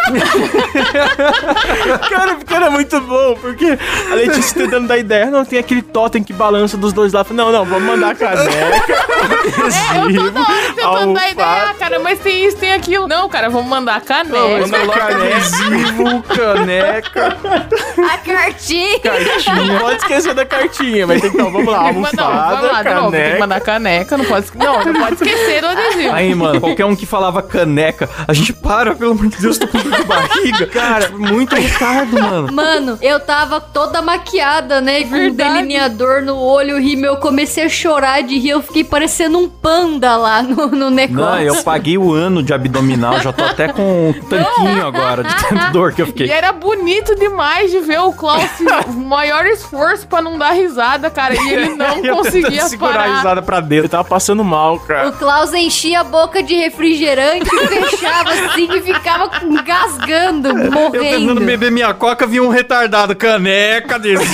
[2.08, 3.78] Cara, porque era muito bom, porque
[4.10, 5.30] a Letícia tentando dar ideia.
[5.30, 7.32] Não, tem aquele totem que balança dos dois lados.
[7.32, 9.02] Não, não, vamos mandar a caneca,
[9.62, 13.06] É, eu toda hora tentando dar ideia, ah, cara, mas tem isso, tem aquilo.
[13.06, 14.36] Não, cara, vamos mandar a caneca.
[14.36, 16.22] Vamos mandar caneca.
[16.34, 17.61] caneca.
[18.12, 18.98] A cartinha.
[19.00, 19.54] Cartinha.
[19.72, 22.72] Não pode esquecer da cartinha, mas tem que, então, vamos lá, mandar- não, almofada, vamos
[22.72, 23.38] lá, novo, tem que caneca.
[23.40, 26.14] mandar caneca, não pode, não, não pode esquecer do adesivo.
[26.14, 29.66] Aí, mano, qualquer um que falava caneca, a gente para, pelo amor de Deus, tô
[29.68, 30.66] com dor de barriga.
[30.66, 32.52] Cara, muito retardo, mano.
[32.52, 35.04] Mano, eu tava toda maquiada, né?
[35.04, 39.38] Com um delineador no olho, ri, eu comecei a chorar de rir, eu fiquei parecendo
[39.38, 41.30] um panda lá no, no negócio.
[41.32, 45.34] Não, eu paguei o ano de abdominal, já tô até com um tanquinho agora, de
[45.48, 46.30] tanta dor que eu E fiquei.
[46.30, 48.42] era bonito demais de ver o Klaus
[48.88, 51.34] o maior esforço pra não dar risada, cara.
[51.34, 53.16] E ele não Eu conseguia segurar a parar.
[53.16, 53.88] risada pra dentro.
[53.88, 55.08] tava passando mal, cara.
[55.08, 61.40] O Klaus enchia a boca de refrigerante, fechava assim e ficava engasgando, Eu tentando morrendo.
[61.40, 63.14] beber minha coca, vi um retardado.
[63.16, 64.32] Caneca, adesivo.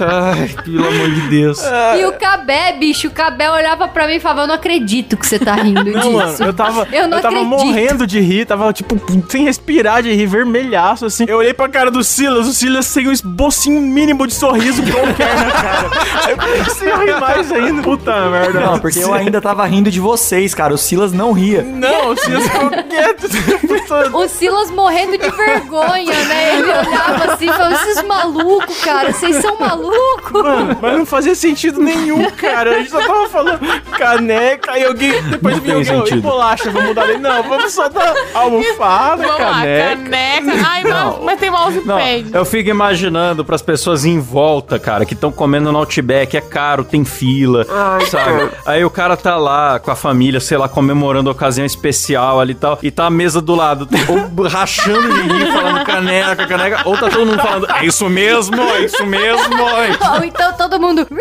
[0.00, 1.60] Ai, pelo amor de Deus.
[1.98, 5.26] E o Cabé, bicho, o Cabé olhava pra mim e falava, eu não acredito que
[5.26, 6.12] você tá rindo Não, disso.
[6.12, 7.48] mano, eu tava, Eu não tava acredito.
[7.64, 8.96] morrendo de rir, tava, tipo,
[9.28, 11.24] sem respirar de rir, vermelhaço, assim.
[11.28, 15.34] Eu olhei pra cara do Silas, o Silas sem um esbocinho mínimo de sorriso qualquer
[15.36, 15.90] na cara.
[16.24, 17.82] Aí eu comecei a rir mais ainda.
[17.82, 18.60] Puta merda.
[18.60, 20.72] Não, porque eu ainda tava rindo de vocês, cara.
[20.74, 21.62] O Silas não ria.
[21.62, 24.16] Não, o Silas ficou quieto o tempo todo.
[24.16, 26.58] O Silas morrendo de vergonha, né?
[26.58, 29.81] Ele olhava assim e falava, esses malucos, cara, vocês são malucos.
[30.32, 32.70] Mano, mas não fazia sentido nenhum, cara.
[32.70, 33.60] A gente só tava falando
[33.98, 35.22] caneca e alguém.
[35.22, 35.92] Depois Não vinha alguém.
[35.92, 37.18] "Ô, E sentido." bolacha, vamos mudar ali.
[37.18, 39.88] Não, vamos só dar almofada, Vamos lá, caneca.
[39.96, 40.66] caneca.
[40.66, 42.30] Ai, mas, mas tem Não, mousepad.
[42.32, 46.84] eu fico imaginando pras pessoas em volta, cara, que estão comendo no Outback, é caro,
[46.84, 47.64] tem fila,
[48.08, 48.50] sabe?
[48.66, 52.52] Aí o cara tá lá com a família, sei lá, comemorando a ocasião especial ali
[52.52, 56.80] e tal, e tá a mesa do lado, ou rachando de rir, falando caneca, caneca,
[56.84, 59.42] ou tá todo mundo falando, é isso mesmo, é isso mesmo.
[59.80, 61.06] É Ou então todo mundo...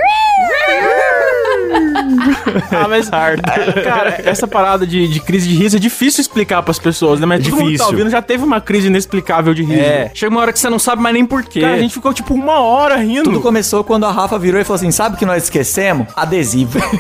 [2.71, 7.19] Ah, mas, cara, essa parada de, de crise de riso é difícil explicar pras pessoas,
[7.19, 7.25] né?
[7.25, 7.87] Mas todo mundo que tá Difícil.
[7.87, 9.79] ouvindo já teve uma crise inexplicável de riso.
[9.79, 11.61] É, chega uma hora que você não sabe mais nem porquê.
[11.61, 13.23] Cara, a gente ficou tipo uma hora rindo.
[13.23, 16.07] Tudo começou quando a Rafa virou e falou assim: sabe o que nós esquecemos?
[16.15, 16.79] Adesivo.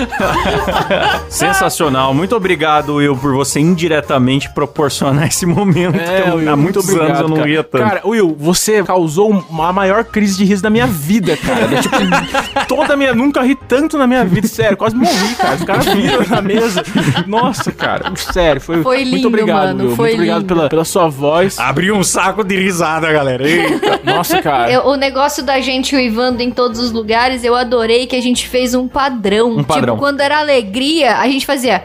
[1.28, 2.12] Sensacional.
[2.14, 5.96] Muito obrigado, Will, por você indiretamente proporcionar esse momento.
[5.96, 7.48] É, que eu- Will, há muito muitos obrigado, anos eu não cara.
[7.48, 7.84] ria tanto.
[7.84, 11.68] Cara, Will, você causou a maior crise de riso da minha vida, cara.
[11.80, 11.96] tipo,
[12.68, 13.14] toda a minha...
[13.14, 14.76] Nunca ri tanto na minha vida, sério.
[14.76, 15.56] Quase morri, cara.
[15.56, 16.82] Os caras viram na mesa.
[17.26, 18.12] Nossa, cara.
[18.16, 18.82] Sério, foi...
[18.82, 19.96] Foi Muito lindo, obrigado, mano, Will.
[19.96, 20.54] foi muito obrigado lindo.
[20.54, 21.58] pela, pela sua voz.
[21.58, 23.46] Abriu um saco de risada, galera.
[23.48, 24.00] Eita.
[24.04, 24.70] Nossa, cara.
[24.70, 28.48] Eu- o negócio da gente uivando em todos os lugares, eu adorei que a gente
[28.48, 29.50] fez um padrão.
[29.58, 29.89] Um padrão.
[29.89, 31.84] Tipo, quando era alegria, a gente fazia.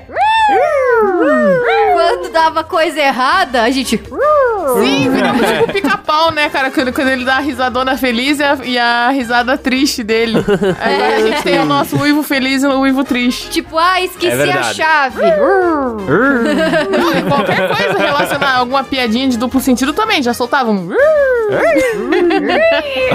[1.94, 3.98] Quando dava coisa errada, a gente.
[3.98, 6.72] Sim, virou tipo o pica-pau, né, cara?
[6.72, 10.44] Quando, quando ele dá a risadona feliz e a, e a risada triste dele.
[10.80, 13.50] Aí a gente tem o nosso uivo feliz e o uivo triste.
[13.50, 15.22] Tipo, ah, esqueci É a chave.
[16.90, 20.90] Não, e qualquer coisa relacionada a alguma piadinha de duplo sentido também, já soltava um...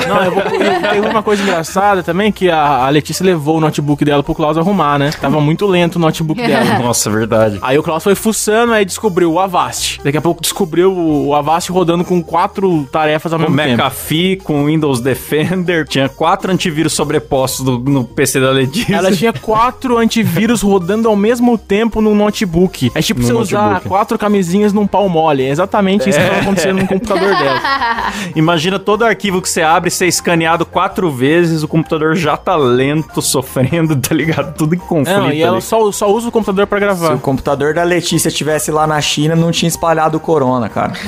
[0.09, 4.05] Não, eu vou, teve uma coisa engraçada também, que a, a Letícia levou o notebook
[4.05, 5.11] dela pro Klaus arrumar, né?
[5.20, 6.78] Tava muito lento o notebook dela.
[6.78, 7.59] Nossa, verdade.
[7.71, 10.01] Aí o Klaus foi fuçando, aí descobriu o Avast.
[10.03, 13.71] Daqui a pouco descobriu o Avast rodando com quatro tarefas ao Com mesmo tempo.
[13.83, 18.97] McAfee, com Windows Defender, tinha quatro antivírus sobrepostos do- no PC da Letícia.
[18.97, 22.91] Ela tinha quatro antivírus rodando ao mesmo tempo no notebook.
[22.93, 23.89] É tipo No você usar notebook.
[23.89, 25.45] quatro camisinhas num pau mole.
[25.45, 27.61] É exatamente isso que tava acontecendo no computador dela.
[28.35, 33.23] Imagina todo arquivo que você abre ser escaneado quatro vezes, o computador já tá lento,
[33.23, 34.57] sofrendo, tá ligado?
[34.57, 35.16] Tudo em conflito.
[35.16, 35.62] Não, e ela ali.
[35.62, 37.14] só, só usa o computador pra Se gravar.
[37.14, 40.92] o computador da Letícia estivesse lá na China, não tinha espalhado o corona, cara.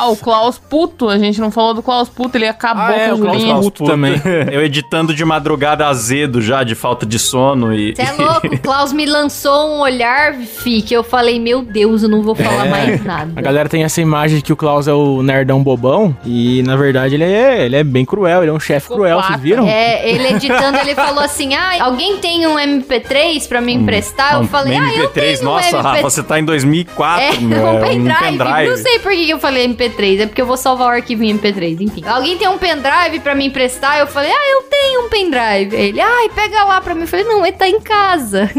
[0.00, 3.08] Ah, o Klaus Puto, a gente não falou do Klaus Puto, ele acabou Ah, é,
[3.08, 3.60] com o Klaus Julinha.
[3.60, 4.14] Puto também.
[4.52, 7.94] Eu editando de madrugada azedo já, de falta de sono e...
[7.96, 12.02] Você é louco, o Klaus me lançou um olhar, fi, que eu falei, meu Deus,
[12.02, 12.70] eu não vou falar É.
[12.70, 13.40] mais A nada.
[13.40, 16.16] galera tem essa imagem de que o Klaus é o nerdão bobão.
[16.24, 19.40] E na verdade ele é, ele é bem cruel, ele é um chefe cruel, vocês
[19.40, 19.66] viram?
[19.66, 24.34] É, ele editando, ele falou assim: Ah, alguém tem um MP3 pra me emprestar?
[24.34, 25.82] eu falei, ah, MP3, tenho nossa, um MP3.
[25.82, 28.68] Rafa, você tá em 2004, É, meu, um é pendrive.
[28.68, 30.20] Não sei por que eu falei MP3.
[30.20, 32.02] É porque eu vou salvar o arquivo em MP3, enfim.
[32.06, 33.98] Alguém tem um pendrive pra me emprestar?
[33.98, 35.74] Eu falei, ah, eu tenho um pendrive.
[35.74, 37.02] Ele, ai, pega lá pra mim.
[37.02, 38.50] Eu falei, não, ele tá em casa.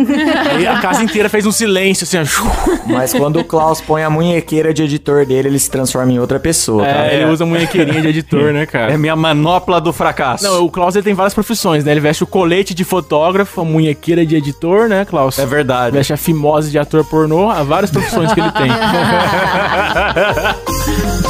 [0.55, 2.79] Aí a casa inteira fez um silêncio, assim, ó.
[2.87, 6.39] Mas quando o Klaus põe a munhequeira de editor dele, ele se transforma em outra
[6.39, 7.07] pessoa, cara.
[7.07, 8.93] É, ele usa munhequeirinha de editor, né, cara?
[8.93, 10.43] É minha manopla do fracasso.
[10.43, 11.91] Não, o Klaus ele tem várias profissões, né?
[11.91, 15.37] Ele veste o colete de fotógrafo, a munhequeira de editor, né, Klaus?
[15.39, 15.95] É verdade.
[15.95, 18.69] Veste a fimose de ator pornô, há várias profissões que ele tem.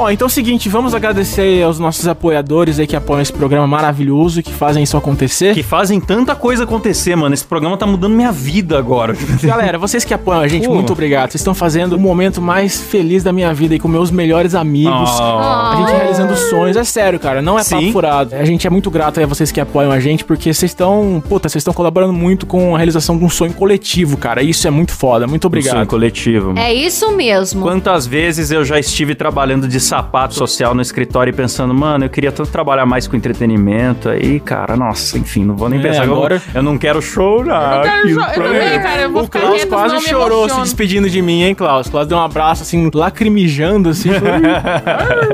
[0.00, 3.66] Ó, então é o seguinte, vamos agradecer aos nossos apoiadores aí que apoiam esse programa
[3.66, 5.52] maravilhoso e que fazem isso acontecer.
[5.52, 7.34] Que fazem tanta coisa acontecer, mano.
[7.34, 9.14] Esse programa tá mudando minha vida agora.
[9.44, 10.74] Galera, vocês que apoiam a gente, Pô.
[10.74, 11.30] muito obrigado.
[11.32, 15.10] Vocês estão fazendo o momento mais feliz da minha vida aí com meus melhores amigos.
[15.20, 15.22] Oh.
[15.22, 16.78] A gente realizando sonhos.
[16.78, 17.42] É sério, cara.
[17.42, 17.92] Não é papo Sim.
[17.92, 18.34] furado.
[18.34, 21.22] A gente é muito grato aí a vocês que apoiam a gente, porque vocês estão.
[21.28, 24.42] Puta, vocês estão colaborando muito com a realização de um sonho coletivo, cara.
[24.42, 25.26] Isso é muito foda.
[25.26, 25.86] Muito Sonho obrigado.
[25.86, 26.54] coletivo.
[26.56, 27.60] É isso mesmo.
[27.60, 32.08] Quantas vezes eu já estive trabalhando de sapato social no escritório e pensando, mano, eu
[32.08, 34.08] queria tanto trabalhar mais com entretenimento.
[34.08, 36.02] Aí, cara, nossa, enfim, não vou nem É, pensar.
[36.02, 37.78] que eu- agora- Eu, não quero chorar.
[37.78, 40.00] Eu quero aqui cho- no eu também, cara, eu vou O ficar Klaus quase eu
[40.00, 41.88] chorou se despedindo de mim, hein, Klaus?
[41.88, 44.10] Klaus deu um abraço, assim, lacrimejando, assim.
[44.14, 44.40] falei,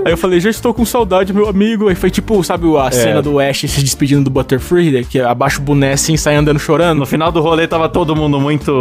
[0.07, 1.89] Aí eu falei, já estou com saudade, meu amigo.
[1.89, 2.79] Aí foi tipo, sabe É.
[2.81, 6.35] a cena do Ash se despedindo do Butterfree, que abaixa o boné assim e sai
[6.37, 6.99] andando chorando?
[6.99, 8.73] No final do rolê tava todo mundo muito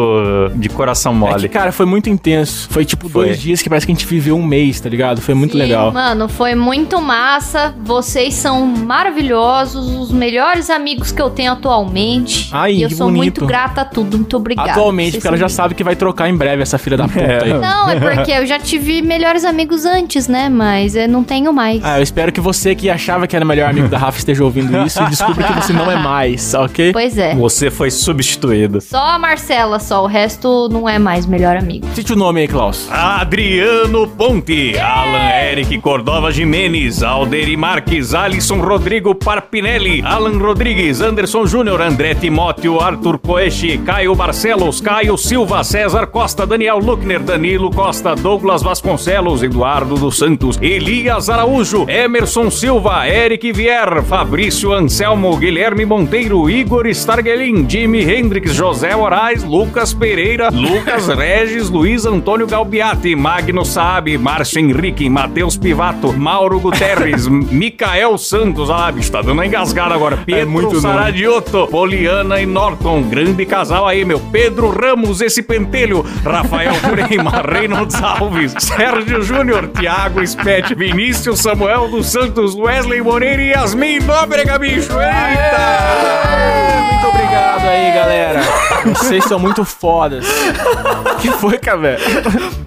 [0.56, 1.42] de coração É mole.
[1.42, 2.68] que, cara, foi muito intenso.
[2.72, 3.26] Foi tipo Foi.
[3.26, 5.20] dois dias que parece que a gente viveu um mês, tá ligado?
[5.22, 5.65] Foi muito Sim, legal.
[5.92, 7.74] Mano, foi muito massa.
[7.84, 12.50] Vocês são maravilhosos, os melhores amigos que eu tenho atualmente.
[12.52, 13.22] Ai, e eu que sou bonito.
[13.40, 14.18] muito grata a tudo.
[14.18, 14.72] Muito obrigada.
[14.72, 17.08] Atualmente, Vocês porque ela são já sabe que vai trocar em breve essa filha da
[17.08, 17.44] puta É.
[17.44, 17.54] aí.
[17.54, 20.50] Não, é porque eu já tive melhores amigos antes, né?
[20.50, 21.84] Mas eu não tenho mais.
[21.84, 24.44] Ah, eu espero que você que achava que era o melhor amigo da Rafa esteja
[24.44, 26.92] ouvindo isso e descubra que você não é mais, ok?
[26.92, 27.34] Pois é.
[27.36, 28.82] Você foi substituído.
[28.82, 30.04] Só a Marcela, só.
[30.04, 31.88] O resto não é mais melhor amigo.
[31.94, 32.88] Cite o nome aí, Klaus.
[32.92, 35.18] Adriano Ponte, Alan
[35.56, 43.18] Eric Cordova Jimenez, Alderi Marques, Alisson Rodrigo Parpinelli, Alan Rodrigues, Anderson Júnior, André Timóteo, Arthur
[43.22, 50.18] Coeche, Caio Barcelos, Caio Silva, César Costa, Daniel Luckner, Danilo Costa, Douglas Vasconcelos, Eduardo dos
[50.18, 58.60] Santos, Elias Araújo, Emerson Silva, Eric Vier, Fabrício Anselmo, Guilherme Monteiro, Igor Stargelin, Jimmy Hendrix,
[58.60, 66.12] José Moraes, Lucas Pereira, Lucas Regis, Luiz Antônio Galbiati, Magno Saab, Márcio Henrique, Matheus Pivato,
[66.12, 72.42] Mauro Guterres, Micael Santos, ah, bicho, tá dando uma engasgada agora, Pedro muito Saradioto, Poliana
[72.42, 79.22] e Norton, grande casal aí, meu, Pedro Ramos, esse pentelho, Rafael Freima, Reynolds Alves, Sérgio
[79.22, 86.76] Júnior, Thiago Spet, Vinícius Samuel dos Santos, Wesley Moreira e Yasmin Nóbrega, bicho, eita!
[86.92, 88.42] Muito obrigado aí, galera.
[88.86, 90.26] Vocês são muito fodas.
[91.22, 91.98] que foi, Cabé?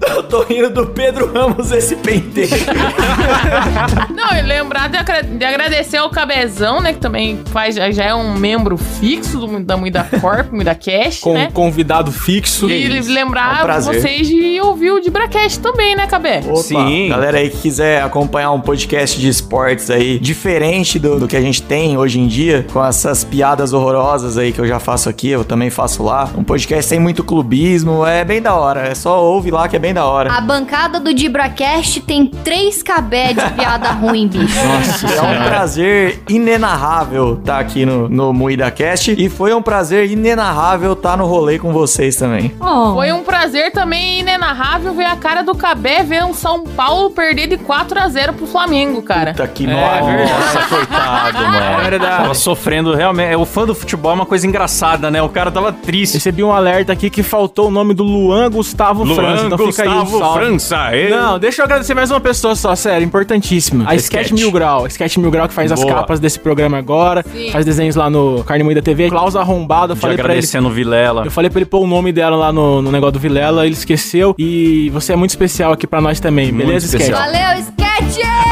[0.09, 2.58] Eu tô rindo do Pedro Ramos, esse penteiro.
[4.15, 6.93] Não, e lembrar de, agra- de agradecer ao Cabezão, né?
[6.93, 11.35] Que também faz, já é um membro fixo do, da Muida Corp, Muida Cash, Com
[11.35, 11.49] né?
[11.53, 12.69] convidado fixo.
[12.71, 14.01] E É um lembrar prazer.
[14.01, 16.43] vocês de ouvir o Dibracast também, né, Cabé?
[16.47, 17.09] Opa, Sim.
[17.09, 21.41] Galera aí que quiser acompanhar um podcast de esportes aí, diferente do, do que a
[21.41, 25.29] gente tem hoje em dia, com essas piadas horrorosas aí que eu já faço aqui,
[25.31, 26.29] eu também faço lá.
[26.37, 28.81] Um podcast sem muito clubismo, é bem da hora.
[28.89, 30.33] É só ouve lá que é bem da hora.
[30.33, 34.57] A bancada do Dibracast tem três cabé de piada ruim, bicho.
[34.65, 40.11] Nossa É um prazer inenarrável estar aqui no, no Moída Cast e foi um prazer
[40.11, 42.55] inenarrável estar no rolê com vocês também.
[42.59, 42.95] Oh.
[42.95, 47.49] Foi um prazer também inenarrável ver a cara do Cabé ver um São Paulo perder
[47.49, 49.33] de 4 a 0 pro Flamengo, cara.
[49.33, 50.69] Puta que É nossa.
[50.71, 51.57] Coitado, mano.
[51.59, 52.23] É verdade.
[52.23, 53.37] Tava sofrendo realmente.
[53.37, 55.21] O fã do futebol é uma coisa engraçada, né?
[55.21, 56.15] O cara tava triste.
[56.15, 59.21] Recebi um alerta aqui que faltou o nome do Luan Gustavo França.
[59.21, 60.47] Luan Então fica aí o Gustavo salve.
[60.47, 61.15] França, ele...
[61.15, 63.84] Não, deixa eu agradecer mais uma pessoa só, sério, importantíssima.
[63.89, 64.32] A Sketch Sketch.
[64.41, 64.84] Mil Grau.
[64.84, 65.95] A Sketch Mil Grau que faz as Boa.
[65.95, 67.24] capas desse programa agora.
[67.32, 67.51] Sim.
[67.51, 69.09] Faz desenhos lá no Carne Moída TV.
[69.09, 70.32] Klaus Arrombado, eu falei pra ele.
[70.32, 71.24] agradecendo o Vilela.
[71.24, 73.74] Eu falei pra ele pôr o nome dela lá no, no negócio do Vilela, ele
[73.74, 74.34] esqueceu.
[74.39, 77.01] E você é muito especial aqui pra nós também, Muito beleza, Sketch?
[77.03, 77.26] especial.
[77.30, 77.88] Valeu, Sketch!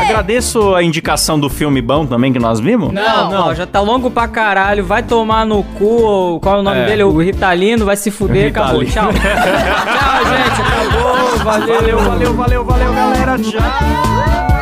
[0.03, 2.93] Agradeço a indicação do filme bom também que nós vimos.
[2.93, 4.85] Não, não, já tá longo pra caralho.
[4.85, 6.39] Vai tomar no cu.
[6.41, 6.87] Qual é o nome É.
[6.87, 7.03] dele?
[7.05, 7.85] O Ritalino.
[7.85, 8.49] Vai se fuder.
[8.51, 8.85] Acabou.
[8.85, 9.11] Tchau.
[9.13, 10.63] Tchau, gente.
[10.63, 11.39] Acabou.
[11.45, 11.77] Valeu.
[11.77, 13.39] Valeu, valeu, valeu, valeu, galera.
[13.39, 14.56] Tchau.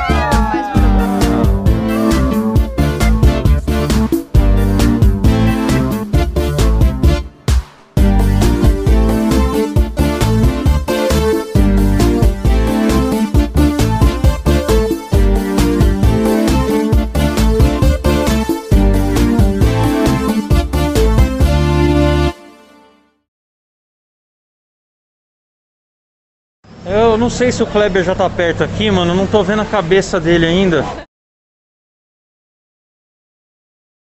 [26.95, 29.17] Eu não sei se o Kleber já tá perto aqui, mano.
[29.17, 30.85] Não tô vendo a cabeça dele ainda.